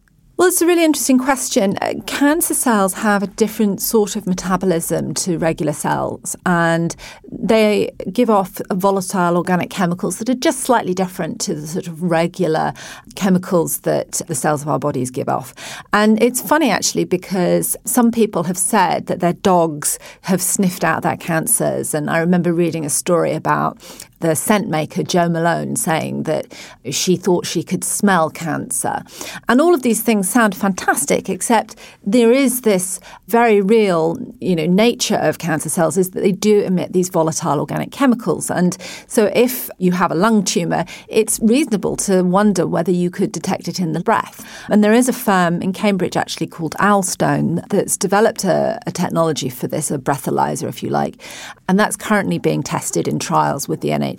Well, 0.41 0.47
it's 0.47 0.59
a 0.59 0.65
really 0.65 0.83
interesting 0.83 1.19
question. 1.19 1.77
Uh, 1.83 1.93
cancer 2.07 2.55
cells 2.55 2.95
have 2.95 3.21
a 3.21 3.27
different 3.27 3.79
sort 3.79 4.15
of 4.15 4.25
metabolism 4.25 5.13
to 5.13 5.37
regular 5.37 5.71
cells, 5.71 6.35
and 6.47 6.95
they 7.31 7.91
give 8.11 8.31
off 8.31 8.59
volatile 8.73 9.37
organic 9.37 9.69
chemicals 9.69 10.17
that 10.17 10.29
are 10.29 10.33
just 10.33 10.61
slightly 10.61 10.95
different 10.95 11.39
to 11.41 11.53
the 11.53 11.67
sort 11.67 11.85
of 11.85 12.01
regular 12.01 12.73
chemicals 13.13 13.81
that 13.81 14.13
the 14.25 14.33
cells 14.33 14.63
of 14.63 14.67
our 14.67 14.79
bodies 14.79 15.11
give 15.11 15.29
off. 15.29 15.53
And 15.93 16.19
it's 16.23 16.41
funny 16.41 16.71
actually 16.71 17.03
because 17.03 17.77
some 17.85 18.09
people 18.09 18.41
have 18.45 18.57
said 18.57 19.05
that 19.05 19.19
their 19.19 19.33
dogs 19.33 19.99
have 20.21 20.41
sniffed 20.41 20.83
out 20.83 21.03
their 21.03 21.17
cancers. 21.17 21.93
And 21.93 22.09
I 22.09 22.17
remember 22.17 22.51
reading 22.51 22.83
a 22.83 22.89
story 22.89 23.33
about 23.33 23.77
the 24.21 24.35
scent 24.35 24.69
maker 24.69 25.03
Jo 25.03 25.27
Malone 25.27 25.75
saying 25.75 26.23
that 26.23 26.53
she 26.89 27.15
thought 27.15 27.45
she 27.45 27.63
could 27.63 27.83
smell 27.83 28.29
cancer. 28.29 29.03
And 29.49 29.59
all 29.59 29.73
of 29.73 29.81
these 29.81 30.01
things 30.01 30.29
sound 30.29 30.55
fantastic, 30.55 31.29
except 31.29 31.75
there 32.05 32.31
is 32.31 32.61
this 32.61 32.99
very 33.27 33.61
real, 33.61 34.17
you 34.39 34.55
know, 34.55 34.65
nature 34.65 35.17
of 35.17 35.39
cancer 35.39 35.69
cells 35.69 35.97
is 35.97 36.11
that 36.11 36.21
they 36.21 36.31
do 36.31 36.61
emit 36.61 36.93
these 36.93 37.09
volatile 37.09 37.59
organic 37.59 37.91
chemicals. 37.91 38.49
And 38.49 38.77
so 39.07 39.31
if 39.35 39.69
you 39.77 39.91
have 39.91 40.11
a 40.11 40.15
lung 40.15 40.43
tumor, 40.43 40.85
it's 41.07 41.39
reasonable 41.41 41.97
to 41.97 42.23
wonder 42.23 42.65
whether 42.67 42.91
you 42.91 43.09
could 43.09 43.31
detect 43.31 43.67
it 43.67 43.79
in 43.79 43.93
the 43.93 43.99
breath. 43.99 44.45
And 44.69 44.83
there 44.83 44.93
is 44.93 45.09
a 45.09 45.13
firm 45.13 45.61
in 45.61 45.73
Cambridge 45.73 46.15
actually 46.15 46.47
called 46.47 46.75
Owlstone 46.79 47.67
that's 47.69 47.97
developed 47.97 48.43
a, 48.43 48.79
a 48.85 48.91
technology 48.91 49.49
for 49.49 49.67
this, 49.67 49.91
a 49.91 49.97
breathalyzer, 49.97 50.67
if 50.69 50.83
you 50.83 50.89
like. 50.89 51.21
And 51.67 51.79
that's 51.79 51.95
currently 51.95 52.37
being 52.37 52.63
tested 52.63 53.07
in 53.07 53.19
trials 53.19 53.67
with 53.67 53.81
the 53.81 53.89
NHS. 53.89 54.10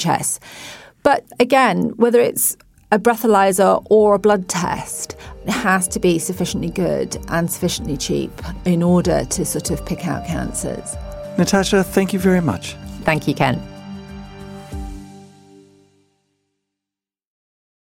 But 1.03 1.25
again, 1.41 1.91
whether 1.97 2.21
it's 2.21 2.57
a 2.91 2.99
breathalyzer 2.99 3.85
or 3.91 4.15
a 4.15 4.19
blood 4.19 4.49
test 4.49 5.17
it 5.45 5.51
has 5.51 5.89
to 5.89 5.99
be 5.99 6.19
sufficiently 6.19 6.71
good 6.71 7.17
and 7.29 7.51
sufficiently 7.51 7.97
cheap 7.97 8.31
in 8.65 8.83
order 8.83 9.25
to 9.25 9.45
sort 9.45 9.71
of 9.71 9.85
pick 9.85 10.07
out 10.07 10.25
cancers. 10.27 10.95
Natasha, 11.37 11.83
thank 11.83 12.13
you 12.13 12.19
very 12.19 12.41
much. 12.41 12.75
Thank 13.03 13.27
you, 13.27 13.35
Ken. 13.35 13.61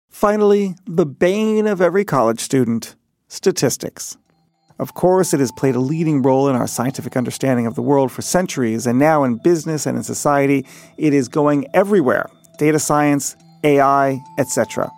Finally, 0.10 0.76
the 0.86 1.06
bane 1.06 1.68
of 1.68 1.82
every 1.82 2.06
college 2.06 2.40
student 2.40 2.96
statistics. 3.28 4.18
Of 4.82 4.96
course, 4.96 5.32
it 5.32 5.40
has 5.40 5.52
played 5.52 5.76
a 5.76 5.80
leading 5.80 6.24
role 6.24 6.50
in 6.50 6.56
our 6.56 6.66
scientific 6.66 7.16
understanding 7.16 7.68
of 7.68 7.76
the 7.76 7.84
world 7.84 8.12
for 8.12 8.24
centuries, 8.24 8.88
and 8.88 8.98
now 8.98 9.24
in 9.24 9.36
business 9.36 9.86
and 9.86 9.96
in 9.96 10.04
society, 10.04 10.66
it 10.98 11.14
is 11.14 11.28
going 11.28 11.68
everywhere. 11.76 12.32
Data 12.58 12.80
science 12.80 13.36
AI, 13.64 14.20
etc. 14.40 14.92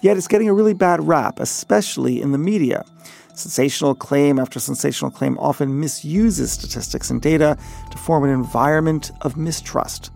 Yet 0.00 0.16
it's 0.16 0.28
getting 0.28 0.48
a 0.48 0.54
really 0.54 0.72
bad 0.72 1.06
rap, 1.06 1.40
especially 1.40 2.22
in 2.22 2.32
the 2.32 2.38
media. 2.38 2.86
Sensational 3.34 3.94
claim 3.94 4.38
after 4.38 4.58
sensational 4.58 5.10
claim 5.10 5.36
often 5.36 5.78
misuses 5.78 6.50
statistics 6.50 7.10
and 7.10 7.20
data 7.20 7.58
to 7.90 7.98
form 7.98 8.24
an 8.24 8.30
environment 8.30 9.10
of 9.20 9.36
mistrust. 9.36 10.10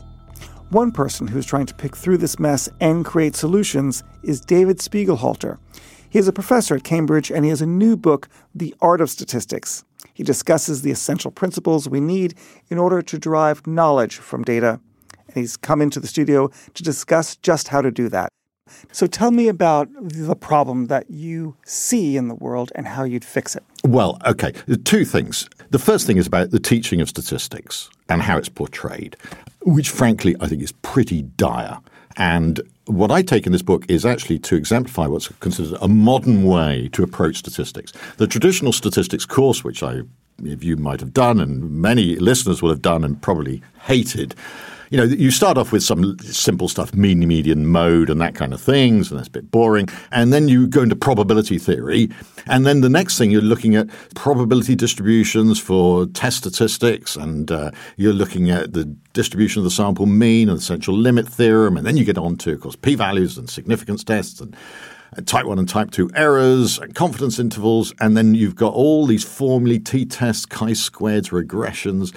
One 0.70 0.90
person 0.90 1.26
who's 1.26 1.44
trying 1.44 1.66
to 1.66 1.74
pick 1.74 1.94
through 1.94 2.16
this 2.16 2.38
mess 2.38 2.66
and 2.80 3.04
create 3.04 3.36
solutions 3.36 4.04
is 4.22 4.40
David 4.40 4.78
Spiegelhalter. 4.78 5.58
He 6.12 6.18
is 6.18 6.28
a 6.28 6.32
professor 6.32 6.74
at 6.74 6.84
Cambridge 6.84 7.30
and 7.30 7.42
he 7.42 7.48
has 7.48 7.62
a 7.62 7.66
new 7.66 7.96
book, 7.96 8.28
The 8.54 8.74
Art 8.82 9.00
of 9.00 9.08
Statistics. 9.08 9.82
He 10.12 10.22
discusses 10.22 10.82
the 10.82 10.90
essential 10.90 11.30
principles 11.30 11.88
we 11.88 12.00
need 12.00 12.34
in 12.68 12.76
order 12.76 13.00
to 13.00 13.18
derive 13.18 13.66
knowledge 13.66 14.16
from 14.16 14.42
data. 14.42 14.78
And 15.28 15.36
he's 15.36 15.56
come 15.56 15.80
into 15.80 16.00
the 16.00 16.06
studio 16.06 16.50
to 16.74 16.82
discuss 16.82 17.36
just 17.36 17.68
how 17.68 17.80
to 17.80 17.90
do 17.90 18.10
that. 18.10 18.28
So 18.92 19.06
tell 19.06 19.30
me 19.30 19.48
about 19.48 19.88
the 20.02 20.36
problem 20.36 20.88
that 20.88 21.10
you 21.10 21.56
see 21.64 22.18
in 22.18 22.28
the 22.28 22.34
world 22.34 22.72
and 22.74 22.86
how 22.86 23.04
you'd 23.04 23.24
fix 23.24 23.56
it. 23.56 23.64
Well, 23.82 24.18
okay, 24.26 24.52
two 24.84 25.06
things. 25.06 25.48
The 25.70 25.78
first 25.78 26.06
thing 26.06 26.18
is 26.18 26.26
about 26.26 26.50
the 26.50 26.60
teaching 26.60 27.00
of 27.00 27.08
statistics 27.08 27.88
and 28.10 28.20
how 28.20 28.36
it's 28.36 28.50
portrayed, 28.50 29.16
which 29.62 29.88
frankly 29.88 30.36
I 30.40 30.48
think 30.48 30.60
is 30.60 30.72
pretty 30.72 31.22
dire. 31.22 31.78
And 32.18 32.60
what 32.86 33.10
I 33.10 33.22
take 33.22 33.46
in 33.46 33.52
this 33.52 33.62
book 33.62 33.84
is 33.88 34.04
actually 34.04 34.38
to 34.40 34.56
exemplify 34.56 35.06
what's 35.06 35.28
considered 35.40 35.78
a 35.80 35.88
modern 35.88 36.44
way 36.44 36.88
to 36.92 37.02
approach 37.02 37.36
statistics. 37.36 37.92
The 38.16 38.26
traditional 38.26 38.72
statistics 38.72 39.24
course, 39.24 39.62
which 39.64 39.82
I 39.82 40.02
if 40.44 40.64
you 40.64 40.76
might 40.76 41.00
have 41.00 41.12
done 41.12 41.40
and 41.40 41.70
many 41.70 42.16
listeners 42.16 42.62
will 42.62 42.70
have 42.70 42.82
done 42.82 43.04
and 43.04 43.20
probably 43.20 43.62
hated, 43.82 44.34
you 44.92 44.98
know, 44.98 45.04
you 45.04 45.30
start 45.30 45.56
off 45.56 45.72
with 45.72 45.82
some 45.82 46.18
simple 46.18 46.68
stuff, 46.68 46.94
mean, 46.94 47.26
median, 47.26 47.66
mode, 47.66 48.10
and 48.10 48.20
that 48.20 48.34
kind 48.34 48.52
of 48.52 48.60
things, 48.60 49.10
and 49.10 49.18
that's 49.18 49.28
a 49.28 49.30
bit 49.30 49.50
boring. 49.50 49.88
And 50.10 50.34
then 50.34 50.48
you 50.48 50.66
go 50.66 50.82
into 50.82 50.94
probability 50.94 51.56
theory. 51.56 52.10
And 52.46 52.66
then 52.66 52.82
the 52.82 52.90
next 52.90 53.16
thing 53.16 53.30
you're 53.30 53.40
looking 53.40 53.74
at 53.74 53.88
probability 54.14 54.74
distributions 54.74 55.58
for 55.58 56.04
test 56.08 56.36
statistics, 56.36 57.16
and 57.16 57.50
uh, 57.50 57.70
you're 57.96 58.12
looking 58.12 58.50
at 58.50 58.74
the 58.74 58.84
distribution 59.14 59.60
of 59.60 59.64
the 59.64 59.70
sample 59.70 60.04
mean 60.04 60.50
and 60.50 60.58
the 60.58 60.62
central 60.62 60.94
limit 60.94 61.26
theorem. 61.26 61.78
And 61.78 61.86
then 61.86 61.96
you 61.96 62.04
get 62.04 62.18
on 62.18 62.36
to, 62.36 62.52
of 62.52 62.60
course, 62.60 62.76
p 62.76 62.94
values 62.94 63.38
and 63.38 63.48
significance 63.48 64.04
tests 64.04 64.42
and 64.42 64.54
type 65.24 65.46
1 65.46 65.58
and 65.58 65.68
type 65.68 65.90
2 65.90 66.10
errors 66.14 66.78
and 66.78 66.94
confidence 66.94 67.38
intervals, 67.38 67.94
and 68.00 68.14
then 68.14 68.34
you've 68.34 68.56
got 68.56 68.74
all 68.74 69.06
these 69.06 69.24
formulae, 69.24 69.78
t-tests, 69.78 70.46
chi-squareds, 70.46 71.30
regressions, 71.30 72.14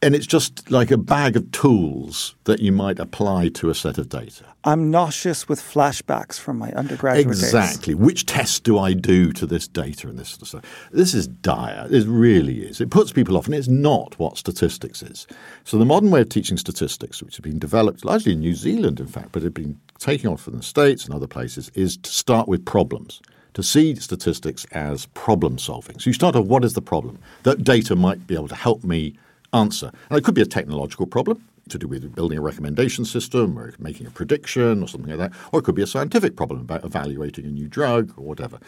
and 0.00 0.14
it's 0.14 0.26
just 0.26 0.70
like 0.70 0.90
a 0.90 0.96
bag 0.96 1.36
of 1.36 1.50
tools 1.50 2.36
that 2.44 2.60
you 2.60 2.70
might 2.70 2.98
apply 2.98 3.48
to 3.48 3.68
a 3.68 3.74
set 3.74 3.98
of 3.98 4.08
data. 4.08 4.44
I'm 4.64 4.90
nauseous 4.90 5.48
with 5.48 5.60
flashbacks 5.60 6.38
from 6.38 6.58
my 6.58 6.70
undergraduate 6.72 7.26
exactly. 7.26 7.94
days. 7.94 8.02
Which 8.02 8.26
test 8.26 8.64
do 8.64 8.78
I 8.78 8.92
do 8.92 9.32
to 9.32 9.46
this 9.46 9.66
data 9.66 10.08
and 10.08 10.18
this 10.18 10.30
sort 10.30 10.42
of 10.42 10.48
stuff? 10.48 10.88
This 10.92 11.14
is 11.14 11.26
dire. 11.26 11.88
It 11.90 12.06
really 12.06 12.60
is. 12.60 12.80
It 12.80 12.90
puts 12.90 13.12
people 13.12 13.36
off, 13.36 13.46
and 13.46 13.54
it's 13.54 13.68
not 13.68 14.18
what 14.18 14.38
statistics 14.38 15.02
is. 15.02 15.26
So 15.64 15.78
the 15.78 15.84
modern 15.84 16.10
way 16.10 16.20
of 16.20 16.28
teaching 16.28 16.56
statistics, 16.56 17.22
which 17.22 17.36
has 17.36 17.42
been 17.42 17.58
developed 17.58 18.04
largely 18.04 18.32
in 18.32 18.40
New 18.40 18.54
Zealand, 18.54 19.00
in 19.00 19.08
fact, 19.08 19.32
but 19.32 19.42
has 19.42 19.52
been 19.52 19.80
taking 19.98 20.30
off 20.30 20.46
in 20.46 20.56
the 20.56 20.62
States 20.62 21.04
and 21.04 21.14
other 21.14 21.26
places, 21.26 21.70
is 21.74 21.96
to 21.96 22.10
start 22.10 22.46
with 22.46 22.64
problems 22.64 23.20
to 23.54 23.62
see 23.64 23.96
statistics 23.96 24.64
as 24.70 25.06
problem 25.06 25.58
solving. 25.58 25.98
So 25.98 26.10
you 26.10 26.14
start 26.14 26.36
off, 26.36 26.46
what 26.46 26.64
is 26.64 26.74
the 26.74 26.82
problem? 26.82 27.18
That 27.42 27.64
data 27.64 27.96
might 27.96 28.24
be 28.24 28.36
able 28.36 28.46
to 28.46 28.54
help 28.54 28.84
me 28.84 29.16
answer. 29.52 29.90
And 30.10 30.18
it 30.18 30.24
could 30.24 30.34
be 30.34 30.42
a 30.42 30.46
technological 30.46 31.06
problem 31.06 31.42
to 31.68 31.78
do 31.78 31.86
with 31.86 32.14
building 32.14 32.38
a 32.38 32.42
recommendation 32.42 33.04
system 33.04 33.58
or 33.58 33.74
making 33.78 34.06
a 34.06 34.10
prediction 34.10 34.82
or 34.82 34.88
something 34.88 35.10
like 35.10 35.18
that, 35.18 35.38
or 35.52 35.60
it 35.60 35.64
could 35.64 35.74
be 35.74 35.82
a 35.82 35.86
scientific 35.86 36.36
problem 36.36 36.60
about 36.60 36.84
evaluating 36.84 37.44
a 37.44 37.50
new 37.50 37.68
drug 37.68 38.12
or 38.16 38.24
whatever. 38.24 38.58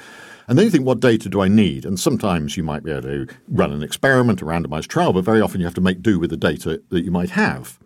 And 0.48 0.58
then 0.58 0.66
you 0.66 0.70
think, 0.70 0.84
what 0.84 1.00
data 1.00 1.28
do 1.28 1.40
I 1.40 1.48
need? 1.48 1.84
And 1.84 1.98
sometimes 1.98 2.56
you 2.56 2.62
might 2.62 2.82
be 2.82 2.90
able 2.90 3.02
to 3.02 3.26
run 3.48 3.72
an 3.72 3.82
experiment, 3.82 4.42
a 4.42 4.44
randomized 4.44 4.88
trial, 4.88 5.12
but 5.12 5.24
very 5.24 5.40
often 5.40 5.60
you 5.60 5.66
have 5.66 5.74
to 5.74 5.80
make 5.80 6.02
do 6.02 6.18
with 6.18 6.30
the 6.30 6.36
data 6.36 6.82
that 6.90 7.02
you 7.02 7.10
might 7.10 7.30
have. 7.30 7.78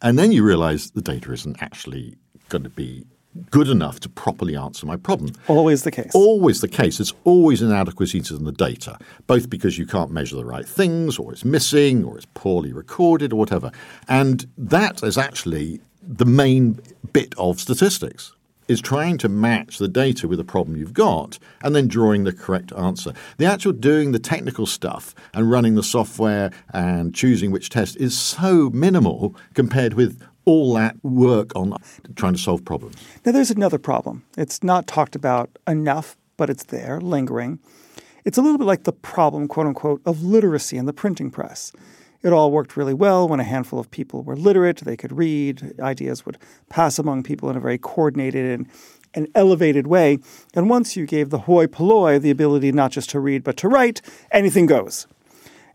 And 0.00 0.18
then 0.18 0.32
you 0.32 0.42
realize 0.42 0.90
the 0.90 1.02
data 1.02 1.32
isn't 1.32 1.62
actually 1.62 2.16
going 2.48 2.64
to 2.64 2.70
be 2.70 3.06
good 3.50 3.68
enough 3.68 4.00
to 4.00 4.08
properly 4.08 4.56
answer 4.56 4.86
my 4.86 4.96
problem. 4.96 5.32
Always 5.48 5.82
the 5.82 5.90
case. 5.90 6.10
Always 6.14 6.60
the 6.60 6.68
case. 6.68 6.98
There's 6.98 7.14
always 7.24 7.62
inadequacies 7.62 8.30
in 8.30 8.44
the 8.44 8.52
data, 8.52 8.98
both 9.26 9.48
because 9.48 9.78
you 9.78 9.86
can't 9.86 10.10
measure 10.10 10.36
the 10.36 10.44
right 10.44 10.66
things, 10.66 11.18
or 11.18 11.32
it's 11.32 11.44
missing, 11.44 12.04
or 12.04 12.16
it's 12.16 12.26
poorly 12.34 12.72
recorded, 12.72 13.32
or 13.32 13.36
whatever. 13.36 13.70
And 14.08 14.46
that 14.58 15.02
is 15.02 15.16
actually 15.16 15.80
the 16.02 16.26
main 16.26 16.80
bit 17.12 17.34
of 17.38 17.60
statistics. 17.60 18.34
Is 18.68 18.80
trying 18.80 19.18
to 19.18 19.28
match 19.28 19.78
the 19.78 19.88
data 19.88 20.28
with 20.28 20.38
the 20.38 20.44
problem 20.44 20.76
you've 20.76 20.94
got 20.94 21.38
and 21.62 21.74
then 21.74 21.88
drawing 21.88 22.24
the 22.24 22.32
correct 22.32 22.72
answer. 22.72 23.12
The 23.36 23.44
actual 23.44 23.72
doing 23.72 24.12
the 24.12 24.20
technical 24.20 24.66
stuff 24.66 25.14
and 25.34 25.50
running 25.50 25.74
the 25.74 25.82
software 25.82 26.52
and 26.72 27.12
choosing 27.12 27.50
which 27.50 27.70
test 27.70 27.96
is 27.96 28.16
so 28.16 28.70
minimal 28.70 29.34
compared 29.52 29.94
with 29.94 30.22
all 30.44 30.74
that 30.74 30.96
work 31.02 31.54
on 31.54 31.76
trying 32.16 32.34
to 32.34 32.38
solve 32.38 32.64
problems. 32.64 32.96
Now, 33.24 33.32
there's 33.32 33.50
another 33.50 33.78
problem. 33.78 34.24
It's 34.36 34.62
not 34.62 34.86
talked 34.86 35.14
about 35.14 35.58
enough, 35.66 36.16
but 36.36 36.50
it's 36.50 36.64
there, 36.64 37.00
lingering. 37.00 37.58
It's 38.24 38.38
a 38.38 38.42
little 38.42 38.58
bit 38.58 38.66
like 38.66 38.84
the 38.84 38.92
problem, 38.92 39.48
quote 39.48 39.66
unquote, 39.66 40.02
of 40.06 40.22
literacy 40.22 40.76
in 40.76 40.86
the 40.86 40.92
printing 40.92 41.30
press. 41.30 41.72
It 42.22 42.32
all 42.32 42.52
worked 42.52 42.76
really 42.76 42.94
well 42.94 43.28
when 43.28 43.40
a 43.40 43.44
handful 43.44 43.80
of 43.80 43.90
people 43.90 44.22
were 44.22 44.36
literate, 44.36 44.78
they 44.78 44.96
could 44.96 45.12
read, 45.12 45.74
ideas 45.80 46.24
would 46.24 46.38
pass 46.68 46.98
among 46.98 47.24
people 47.24 47.50
in 47.50 47.56
a 47.56 47.60
very 47.60 47.78
coordinated 47.78 48.60
and, 48.60 48.68
and 49.12 49.26
elevated 49.34 49.88
way. 49.88 50.18
And 50.54 50.70
once 50.70 50.96
you 50.96 51.04
gave 51.04 51.30
the 51.30 51.40
hoi 51.40 51.66
polloi 51.66 52.20
the 52.20 52.30
ability 52.30 52.70
not 52.70 52.92
just 52.92 53.10
to 53.10 53.20
read 53.20 53.42
but 53.42 53.56
to 53.58 53.68
write, 53.68 54.02
anything 54.30 54.66
goes 54.66 55.08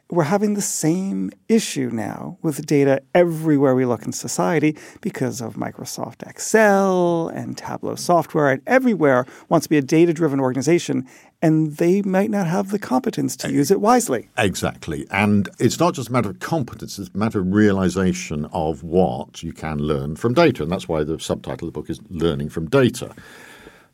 we're 0.09 0.23
having 0.23 0.53
the 0.53 0.61
same 0.61 1.31
issue 1.49 1.89
now 1.91 2.37
with 2.41 2.65
data 2.65 3.01
everywhere 3.13 3.75
we 3.75 3.85
look 3.85 4.05
in 4.05 4.13
society 4.13 4.77
because 5.01 5.41
of 5.41 5.55
Microsoft 5.55 6.27
Excel 6.27 7.27
and 7.29 7.57
Tableau 7.57 7.95
software, 7.95 8.49
and 8.49 8.61
everywhere 8.65 9.25
wants 9.49 9.65
to 9.65 9.69
be 9.69 9.77
a 9.77 9.81
data 9.81 10.13
driven 10.13 10.39
organization, 10.39 11.05
and 11.41 11.75
they 11.77 12.01
might 12.01 12.29
not 12.29 12.47
have 12.47 12.71
the 12.71 12.79
competence 12.79 13.35
to 13.37 13.51
use 13.51 13.69
it 13.69 13.81
wisely. 13.81 14.29
Exactly. 14.37 15.05
And 15.11 15.49
it's 15.59 15.79
not 15.79 15.93
just 15.93 16.09
a 16.09 16.11
matter 16.11 16.29
of 16.29 16.39
competence, 16.39 16.97
it's 16.97 17.09
a 17.13 17.17
matter 17.17 17.39
of 17.39 17.53
realization 17.53 18.45
of 18.53 18.83
what 18.83 19.43
you 19.43 19.51
can 19.51 19.77
learn 19.79 20.15
from 20.15 20.33
data. 20.33 20.63
And 20.63 20.71
that's 20.71 20.87
why 20.87 21.03
the 21.03 21.19
subtitle 21.19 21.67
of 21.67 21.73
the 21.73 21.79
book 21.79 21.89
is 21.89 21.99
Learning 22.09 22.49
from 22.49 22.69
Data. 22.69 23.13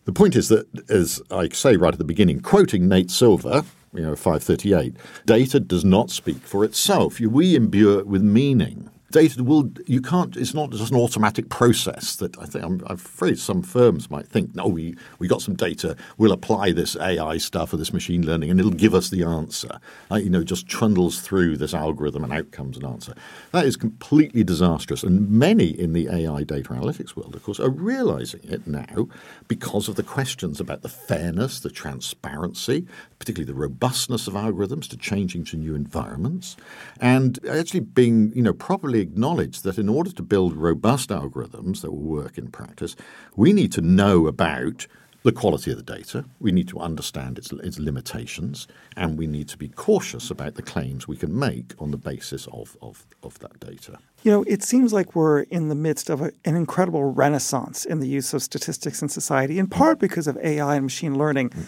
The 0.05 0.13
point 0.13 0.35
is 0.35 0.49
that, 0.49 0.67
as 0.89 1.21
I 1.31 1.49
say 1.49 1.77
right 1.77 1.93
at 1.93 1.97
the 1.97 2.03
beginning, 2.03 2.41
quoting 2.41 2.87
Nate 2.87 3.09
Silver, 3.09 3.63
you 3.93 4.01
know, 4.01 4.15
538. 4.15 4.95
Data 5.25 5.59
does 5.59 5.85
not 5.85 6.09
speak 6.09 6.41
for 6.41 6.63
itself. 6.63 7.19
We 7.19 7.55
imbue 7.55 7.99
it 7.99 8.07
with 8.07 8.21
meaning 8.21 8.89
data 9.13 9.43
will 9.43 9.69
you 9.85 10.01
can't 10.01 10.35
it's 10.35 10.55
not 10.55 10.71
just 10.71 10.91
an 10.91 10.97
automatic 10.97 11.47
process 11.49 12.15
that 12.15 12.35
I 12.39 12.45
think 12.45 12.65
I'm, 12.65 12.81
I'm, 12.87 12.95
afraid 12.95 13.37
some 13.37 13.61
firms 13.61 14.09
might 14.09 14.27
think 14.27 14.55
no 14.55 14.67
we 14.67 14.95
we 15.19 15.27
got 15.27 15.41
some 15.41 15.55
data 15.55 15.95
we'll 16.17 16.31
apply 16.31 16.71
this 16.71 16.97
AI 16.97 17.37
stuff 17.37 17.71
or 17.73 17.77
this 17.77 17.93
machine 17.93 18.25
learning 18.25 18.49
and 18.49 18.59
it'll 18.59 18.71
give 18.71 18.95
us 18.95 19.09
the 19.09 19.23
answer. 19.23 19.79
You 20.11 20.31
know 20.31 20.43
just 20.43 20.67
trundles 20.67 21.21
through 21.21 21.57
this 21.57 21.75
algorithm 21.75 22.23
and 22.23 22.33
out 22.33 22.51
comes 22.51 22.75
an 22.75 22.85
answer. 22.85 23.13
That 23.51 23.65
is 23.65 23.77
completely 23.77 24.43
disastrous. 24.43 25.03
And 25.03 25.29
many 25.29 25.67
in 25.67 25.93
the 25.93 26.07
AI 26.07 26.43
data 26.43 26.69
analytics 26.69 27.15
world 27.15 27.35
of 27.35 27.43
course 27.43 27.59
are 27.59 27.69
realizing 27.69 28.41
it 28.43 28.65
now 28.65 29.07
because 29.47 29.87
of 29.87 29.95
the 29.95 30.03
questions 30.03 30.59
about 30.59 30.81
the 30.81 30.89
fairness 30.89 31.59
the 31.59 31.69
transparency 31.69 32.87
particularly 33.23 33.49
the 33.49 33.57
robustness 33.57 34.27
of 34.27 34.33
algorithms 34.33 34.89
to 34.89 34.97
changing 34.97 35.45
to 35.45 35.55
new 35.55 35.75
environments. 35.75 36.57
And 36.99 37.39
actually 37.47 37.79
being 37.79 38.33
you 38.35 38.41
know 38.41 38.53
properly 38.53 39.02
acknowledge 39.03 39.61
that 39.61 39.77
in 39.77 39.89
order 39.89 40.11
to 40.11 40.23
build 40.23 40.55
robust 40.55 41.09
algorithms 41.09 41.81
that 41.81 41.91
will 41.91 41.99
work 42.21 42.37
in 42.37 42.47
practice, 42.49 42.95
we 43.35 43.53
need 43.53 43.71
to 43.73 43.81
know 43.81 44.27
about 44.27 44.87
the 45.23 45.31
quality 45.31 45.71
of 45.71 45.77
the 45.77 45.83
data, 45.83 46.25
we 46.39 46.51
need 46.51 46.67
to 46.67 46.79
understand 46.79 47.37
its, 47.37 47.51
its 47.53 47.79
limitations, 47.79 48.67
and 48.97 49.17
we 49.17 49.25
need 49.25 49.47
to 49.47 49.57
be 49.57 49.69
cautious 49.69 50.29
about 50.29 50.55
the 50.55 50.61
claims 50.61 51.07
we 51.07 51.15
can 51.15 51.37
make 51.37 51.73
on 51.79 51.91
the 51.91 51.97
basis 51.97 52.45
of, 52.47 52.77
of, 52.81 53.05
of 53.23 53.39
that 53.39 53.57
data. 53.59 53.97
You 54.23 54.31
know, 54.31 54.43
it 54.43 54.63
seems 54.63 54.91
like 54.91 55.15
we're 55.15 55.41
in 55.43 55.69
the 55.69 55.75
midst 55.75 56.09
of 56.09 56.21
a, 56.21 56.31
an 56.43 56.55
incredible 56.55 57.05
renaissance 57.05 57.85
in 57.85 58.01
the 58.01 58.07
use 58.07 58.33
of 58.33 58.43
statistics 58.43 59.01
in 59.01 59.07
society, 59.07 59.59
in 59.59 59.67
part 59.67 59.97
because 59.97 60.27
of 60.27 60.37
AI 60.37 60.75
and 60.75 60.85
machine 60.85 61.17
learning. 61.17 61.49
Mm. 61.49 61.65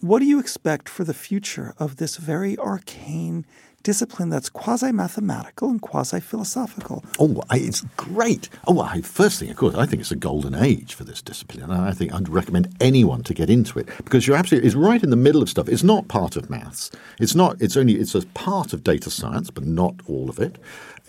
What 0.00 0.20
do 0.20 0.26
you 0.26 0.38
expect 0.38 0.88
for 0.88 1.04
the 1.04 1.14
future 1.14 1.74
of 1.78 1.96
this 1.96 2.16
very 2.16 2.58
arcane 2.58 3.46
discipline 3.82 4.28
that's 4.28 4.48
quasi 4.48 4.92
mathematical 4.92 5.68
and 5.68 5.80
quasi 5.80 6.20
philosophical. 6.20 7.04
Oh, 7.18 7.42
it's 7.50 7.82
great. 7.96 8.48
Oh, 8.66 8.80
I, 8.80 9.00
first 9.00 9.40
thing, 9.40 9.50
of 9.50 9.56
course, 9.56 9.74
I 9.74 9.86
think 9.86 10.00
it's 10.00 10.10
a 10.10 10.16
golden 10.16 10.54
age 10.54 10.94
for 10.94 11.04
this 11.04 11.22
discipline. 11.22 11.70
I 11.70 11.92
think 11.92 12.12
I'd 12.12 12.28
recommend 12.28 12.74
anyone 12.80 13.22
to 13.24 13.34
get 13.34 13.50
into 13.50 13.78
it 13.78 13.88
because 14.04 14.26
you're 14.26 14.36
absolutely, 14.36 14.66
it's 14.66 14.76
right 14.76 15.02
in 15.02 15.10
the 15.10 15.16
middle 15.16 15.42
of 15.42 15.48
stuff. 15.48 15.68
It's 15.68 15.82
not 15.82 16.08
part 16.08 16.36
of 16.36 16.50
maths. 16.50 16.90
It's 17.18 17.34
not, 17.34 17.60
it's 17.60 17.76
only, 17.76 17.94
it's 17.94 18.14
a 18.14 18.26
part 18.28 18.72
of 18.72 18.84
data 18.84 19.10
science, 19.10 19.50
but 19.50 19.64
not 19.64 19.94
all 20.06 20.28
of 20.28 20.38
it. 20.38 20.58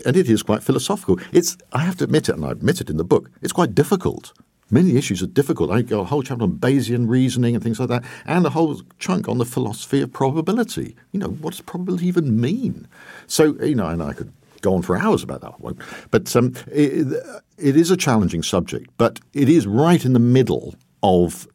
And 0.06 0.18
it 0.18 0.30
is 0.30 0.42
quite 0.42 0.64
philosophical. 0.64 1.20
It's, 1.32 1.58
I 1.74 1.80
have 1.80 1.98
to 1.98 2.06
admit 2.06 2.30
it, 2.30 2.36
and 2.36 2.46
I 2.46 2.52
admit 2.52 2.82
it 2.82 2.90
in 2.90 2.98
the 2.98 3.04
book, 3.04 3.30
it's 3.42 3.54
quite 3.54 3.76
difficult 3.76 4.34
Many 4.72 4.96
issues 4.96 5.22
are 5.22 5.28
difficult. 5.28 5.70
I 5.70 5.82
got 5.82 6.00
a 6.00 6.06
whole 6.06 6.24
chapter 6.24 6.44
on 6.44 6.54
Bayesian 6.54 7.10
reasoning 7.10 7.56
and 7.56 7.64
things 7.64 7.80
like 7.80 7.90
that, 7.90 8.04
and 8.26 8.46
a 8.46 8.50
whole 8.50 8.82
chunk 9.00 9.28
on 9.28 9.38
the 9.38 9.46
philosophy 9.46 10.02
of 10.02 10.14
probability. 10.14 10.96
You 11.12 11.20
know, 11.20 11.28
what 11.28 11.52
does 11.52 11.62
probability 11.62 12.08
even 12.08 12.40
mean? 12.40 12.88
So, 13.28 13.56
you 13.62 13.76
know, 13.76 13.88
and 13.88 14.02
I 14.02 14.14
could 14.14 14.32
go 14.62 14.74
on 14.74 14.82
for 14.82 14.98
hours 14.98 15.24
about 15.24 15.42
that. 15.42 15.60
Won't. 15.60 15.82
But 16.10 16.34
um, 16.36 16.54
it, 16.72 17.08
it 17.58 17.76
is 17.76 17.92
a 17.92 17.98
challenging 17.98 18.44
subject, 18.44 18.90
but 18.98 19.20
it 19.34 19.50
is 19.50 19.68
right 19.68 20.04
in 20.06 20.14
the 20.14 20.20
middle 20.20 20.76
of 21.04 21.48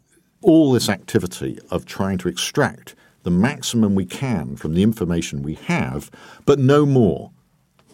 all 0.43 0.73
this 0.73 0.89
activity 0.89 1.59
of 1.71 1.87
trying 1.87 2.19
to 2.19 2.29
extract 2.29 2.95
the 3.23 3.31
maximum 3.31 3.95
we 3.95 4.05
can 4.05 4.57
from 4.57 4.75
the 4.75 4.83
information 4.83 5.43
we 5.43 5.55
have, 5.55 6.11
but 6.45 6.59
no 6.59 6.87
more. 6.87 7.33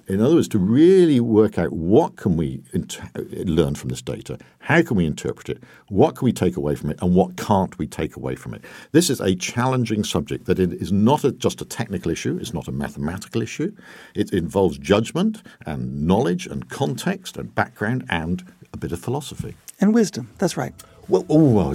In 0.09 0.21
other 0.21 0.35
words, 0.35 0.49
to 0.49 0.59
really 0.59 1.21
work 1.21 1.59
out 1.59 1.73
what 1.73 2.17
can 2.17 2.37
we 2.37 2.63
inter- 2.73 3.09
learn 3.45 3.75
from 3.75 3.91
this 3.91 4.03
data, 4.03 4.39
how 4.59 4.83
can 4.83 4.97
we 4.97 5.07
interpret 5.07 5.49
it, 5.49 5.63
what 5.89 6.17
can 6.17 6.27
we 6.27 6.33
take 6.33 6.57
away 6.57 6.75
from 6.75 6.91
it, 6.91 6.99
and 7.01 7.15
what 7.15 7.37
can't 7.37 7.79
we 7.79 7.87
take 7.87 8.17
away 8.17 8.35
from 8.35 8.55
it. 8.55 8.65
This 8.93 9.11
is 9.11 9.21
a 9.21 9.35
challenging 9.35 10.05
subject 10.05 10.47
that 10.47 10.59
it 10.59 10.73
is 10.73 10.93
not 10.93 11.25
a, 11.25 11.33
just 11.33 11.61
a 11.61 11.65
technical 11.65 12.11
issue, 12.11 12.37
it's 12.41 12.55
not 12.55 12.69
a 12.69 12.73
mathematical 12.73 13.43
issue. 13.43 13.75
It 14.15 14.33
involves 14.33 14.79
judgment 14.79 15.43
and 15.67 16.07
knowledge 16.07 16.47
and 16.47 16.69
context 16.69 17.37
and 17.37 17.55
background 17.55 18.05
and 18.09 18.45
a 18.73 18.77
bit 18.77 18.93
of 18.93 19.01
philosophy. 19.01 19.55
And 19.81 19.95
wisdom, 19.95 20.31
that's 20.39 20.57
right. 20.57 20.75
Well, 21.09 21.27
oh, 21.29 21.71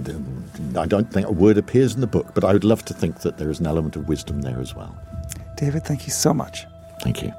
I 0.78 0.86
don't 0.88 1.12
think 1.12 1.28
a 1.28 1.32
word 1.32 1.58
appears 1.58 1.94
in 1.94 2.02
the 2.02 2.08
book, 2.08 2.34
but 2.34 2.44
I 2.44 2.54
would 2.54 2.64
love 2.64 2.86
to 2.86 2.94
think 2.94 3.22
that 3.22 3.38
there 3.38 3.50
is 3.50 3.60
an 3.60 3.68
element 3.68 3.96
of 3.96 4.08
wisdom 4.08 4.42
there 4.42 4.60
as 4.60 4.74
well. 4.74 4.98
David, 5.58 5.84
thank 5.86 6.06
you 6.06 6.12
so 6.12 6.34
much. 6.34 6.66
Thank 7.02 7.22
you. 7.22 7.34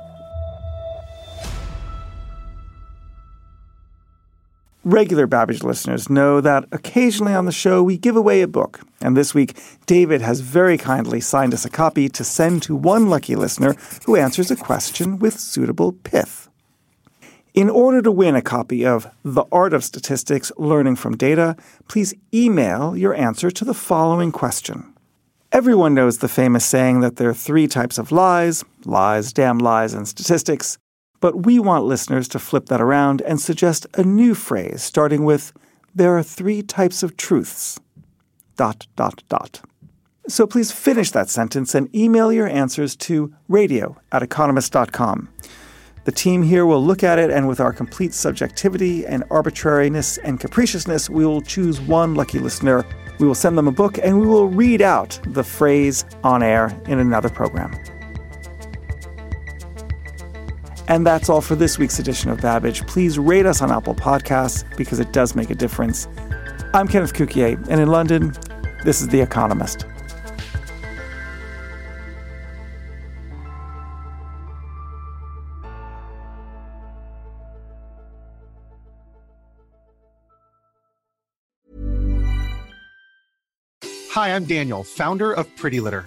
Regular 4.88 5.27
Babbage 5.27 5.62
listeners 5.62 6.09
know 6.09 6.40
that 6.40 6.64
occasionally 6.72 7.35
on 7.35 7.44
the 7.44 7.53
show 7.53 7.83
we 7.83 7.98
give 7.98 8.16
away 8.16 8.40
a 8.40 8.48
book. 8.48 8.81
And 9.03 9.14
this 9.14 9.35
week, 9.35 9.55
David 9.85 10.22
has 10.22 10.40
very 10.40 10.79
kindly 10.79 11.20
signed 11.20 11.53
us 11.53 11.66
a 11.66 11.68
copy 11.68 12.09
to 12.09 12.24
send 12.24 12.62
to 12.62 12.74
one 12.74 13.11
lucky 13.11 13.37
listener 13.37 13.77
who 14.07 14.16
answers 14.16 14.51
a 14.51 14.57
question 14.57 15.18
with 15.18 15.38
suitable 15.38 15.92
pith. 15.92 16.48
In 17.53 17.68
order 17.68 18.01
to 18.01 18.11
win 18.11 18.35
a 18.35 18.40
copy 18.40 18.87
of 18.87 19.07
The 19.22 19.44
Art 19.53 19.74
of 19.74 19.85
Statistics 19.85 20.51
Learning 20.57 20.96
from 20.96 21.18
Data, 21.18 21.55
please 21.88 22.14
email 22.33 22.96
your 22.96 23.14
answer 23.14 23.51
to 23.51 23.66
the 23.66 23.74
following 23.74 24.33
question. 24.33 24.94
Everyone 25.53 25.92
knows 25.92 26.18
the 26.18 26.29
famous 26.29 26.64
saying 26.64 27.01
that 27.01 27.16
there 27.16 27.29
are 27.29 27.35
three 27.35 27.68
types 27.68 27.98
of 27.98 28.11
lies 28.11 28.64
lies, 28.87 29.35
damn 29.35 29.59
lies, 29.59 29.92
and 29.92 30.09
statistics. 30.09 30.79
But 31.20 31.44
we 31.46 31.59
want 31.59 31.85
listeners 31.85 32.28
to 32.28 32.38
flip 32.38 32.66
that 32.66 32.81
around 32.81 33.22
and 33.22 33.40
suggest 33.40 33.87
a 33.94 34.02
new 34.02 34.35
phrase 34.35 34.83
starting 34.83 35.24
with, 35.24 35.52
there 35.94 36.16
are 36.16 36.22
three 36.22 36.62
types 36.62 37.02
of 37.02 37.16
truths. 37.16 37.81
Dot, 38.57 38.87
dot, 38.96 39.22
dot. 39.28 39.61
So 40.28 40.46
please 40.46 40.70
finish 40.70 41.11
that 41.12 41.31
sentence 41.31 41.74
and 41.74 41.94
email 41.94 42.33
your 42.33 42.46
answers 42.46 42.94
to 42.96 43.35
radio 43.48 43.96
at 44.12 44.22
economist.com. 44.22 45.28
The 46.04 46.12
team 46.12 46.42
here 46.42 46.64
will 46.64 46.85
look 46.85 47.02
at 47.02 47.18
it, 47.18 47.31
and 47.31 47.48
with 47.48 47.61
our 47.61 47.72
complete 47.72 48.14
subjectivity 48.14 49.04
and 49.07 49.24
arbitrariness 49.31 50.18
and 50.18 50.40
capriciousness, 50.40 51.11
we 51.11 51.26
will 51.26 51.42
choose 51.42 51.81
one 51.81 52.14
lucky 52.14 52.38
listener. 52.38 52.87
We 53.18 53.26
will 53.26 53.35
send 53.35 53.59
them 53.59 53.68
a 53.68 53.72
book, 53.72 53.98
and 54.02 54.20
we 54.20 54.26
will 54.26 54.48
read 54.48 54.81
out 54.81 55.18
the 55.26 55.44
phrase 55.44 56.04
on 56.22 56.42
air 56.42 56.78
in 56.87 56.98
another 56.98 57.28
program. 57.28 57.97
And 60.88 61.07
that's 61.07 61.29
all 61.29 61.42
for 61.42 61.55
this 61.55 61.79
week's 61.79 61.98
edition 61.98 62.31
of 62.31 62.40
Babbage. 62.40 62.87
Please 62.87 63.18
rate 63.18 63.44
us 63.44 63.61
on 63.61 63.70
Apple 63.70 63.94
Podcasts 63.94 64.64
because 64.77 64.98
it 64.98 65.12
does 65.12 65.37
make 65.37 65.51
a 65.51 65.55
difference. 65.55 66.09
I'm 66.72 66.88
Kenneth 66.88 67.12
Cukier, 67.12 67.62
and 67.68 67.79
in 67.81 67.88
London, 67.88 68.35
this 68.85 69.03
is 69.03 69.09
The 69.09 69.20
Economist. 69.20 69.85
Hi, 84.12 84.35
I'm 84.35 84.46
Daniel, 84.46 84.83
founder 84.85 85.33
of 85.33 85.55
Pretty 85.57 85.81
Litter. 85.81 86.07